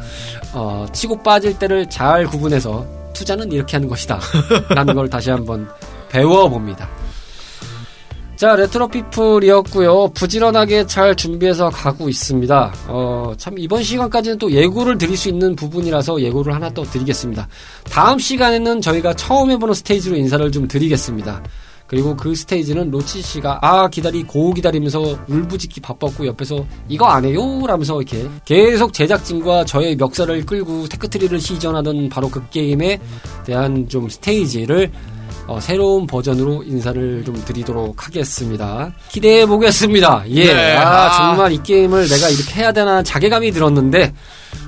어, 0.53 0.85
치고 0.93 1.23
빠질 1.23 1.59
때를 1.59 1.89
잘 1.89 2.27
구분해서 2.27 2.85
투자는 3.15 3.51
이렇게 3.51 3.79
하는 3.79 3.89
것이다. 3.89 4.21
라는 4.69 4.95
걸 4.95 5.09
다시 5.09 5.31
한번 5.31 5.71
배워봅니다. 6.11 6.87
자, 8.41 8.57
레트로 8.57 8.89
피플이었고요. 8.89 10.13
부지런하게 10.15 10.87
잘 10.87 11.15
준비해서 11.15 11.69
가고 11.69 12.09
있습니다. 12.09 12.73
어, 12.89 13.35
참 13.37 13.59
이번 13.59 13.83
시간까지는 13.83 14.39
또 14.39 14.51
예고를 14.51 14.97
드릴 14.97 15.15
수 15.15 15.29
있는 15.29 15.55
부분이라서 15.55 16.23
예고를 16.23 16.55
하나 16.55 16.71
또 16.71 16.83
드리겠습니다. 16.83 17.47
다음 17.91 18.19
시간에는 18.19 18.81
저희가 18.81 19.13
처음 19.13 19.51
해보는 19.51 19.75
스테이지로 19.75 20.17
인사를 20.17 20.51
좀 20.53 20.67
드리겠습니다. 20.67 21.43
그리고 21.87 22.17
그 22.17 22.35
스테이지는 22.35 22.91
로치 22.91 23.21
씨가 23.21 23.59
아 23.61 23.89
기다리 23.89 24.23
고 24.23 24.55
기다리면서 24.55 25.19
울부짖기 25.29 25.83
바빴고 25.83 26.25
옆에서 26.25 26.65
이거 26.89 27.05
안 27.09 27.27
해요 27.27 27.43
라면서 27.67 28.01
이렇게 28.01 28.27
계속 28.47 28.95
제작진과 28.95 29.67
저의 29.67 29.97
멱살을 29.97 30.47
끌고 30.47 30.89
tech 30.89 31.05
tree를 31.05 31.39
시전하던 31.39 32.09
바로 32.09 32.31
그 32.31 32.49
게임에 32.49 33.01
대한 33.45 33.87
좀 33.87 34.09
스테이지를 34.09 34.91
어, 35.51 35.59
새로운 35.59 36.07
버전으로 36.07 36.63
인사를 36.63 37.25
좀 37.25 37.35
드리도록 37.35 38.07
하겠습니다. 38.07 38.93
기대해 39.09 39.45
보겠습니다. 39.47 40.23
예, 40.29 40.45
네. 40.45 40.77
아, 40.77 41.07
아. 41.07 41.11
정말 41.11 41.51
이 41.51 41.61
게임을 41.61 42.07
내가 42.07 42.29
이렇게 42.29 42.61
해야 42.61 42.71
되나 42.71 43.03
자괴감이 43.03 43.51
들었는데 43.51 44.15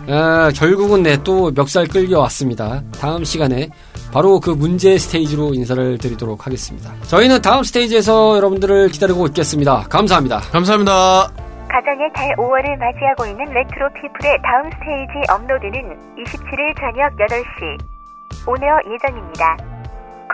아, 0.08 0.50
결국은 0.56 1.04
내또 1.04 1.52
멱살 1.52 1.86
끌려왔습니다. 1.86 2.82
다음 2.98 3.22
시간에 3.22 3.70
바로 4.12 4.40
그 4.40 4.50
문제 4.50 4.98
스테이지로 4.98 5.54
인사를 5.54 5.98
드리도록 5.98 6.46
하겠습니다. 6.48 6.92
저희는 7.06 7.42
다음 7.42 7.62
스테이지에서 7.62 8.36
여러분들을 8.38 8.88
기다리고 8.88 9.28
있겠습니다. 9.28 9.84
감사합니다. 9.88 10.40
감사합니다. 10.50 11.30
가정의 11.68 12.12
달 12.12 12.34
5월을 12.36 12.76
맞이하고 12.76 13.26
있는 13.26 13.44
레트로 13.54 13.88
피플의 13.94 14.38
다음 14.42 14.68
스테이지 14.72 15.30
업로드는 15.30 15.96
27일 16.18 16.74
저녁 16.76 17.16
8시 17.16 18.48
on 18.48 18.60
air 18.60 18.78
예정입니다. 18.92 19.81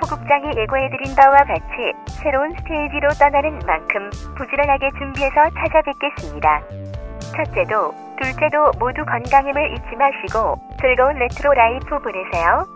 코국장이 0.00 0.56
예고해드린 0.56 1.14
바와 1.16 1.44
같이 1.44 1.92
새로운 2.22 2.50
스테이지로 2.58 3.08
떠나는 3.18 3.58
만큼 3.66 4.10
부지런하게 4.36 4.90
준비해서 4.98 5.50
찾아뵙겠습니다. 5.50 6.60
첫째도, 7.36 7.92
둘째도 8.20 8.72
모두 8.78 9.04
건강임을 9.04 9.72
잊지 9.74 9.96
마시고 9.96 10.56
즐거운 10.80 11.18
retro 11.18 11.52
life 11.52 11.98
보내세요. 11.98 12.66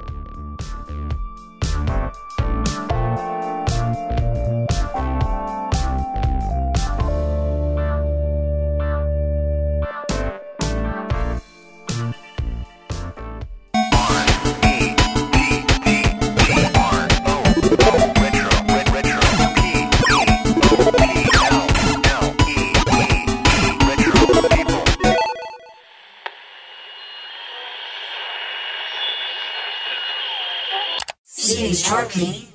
charming. 31.93 32.52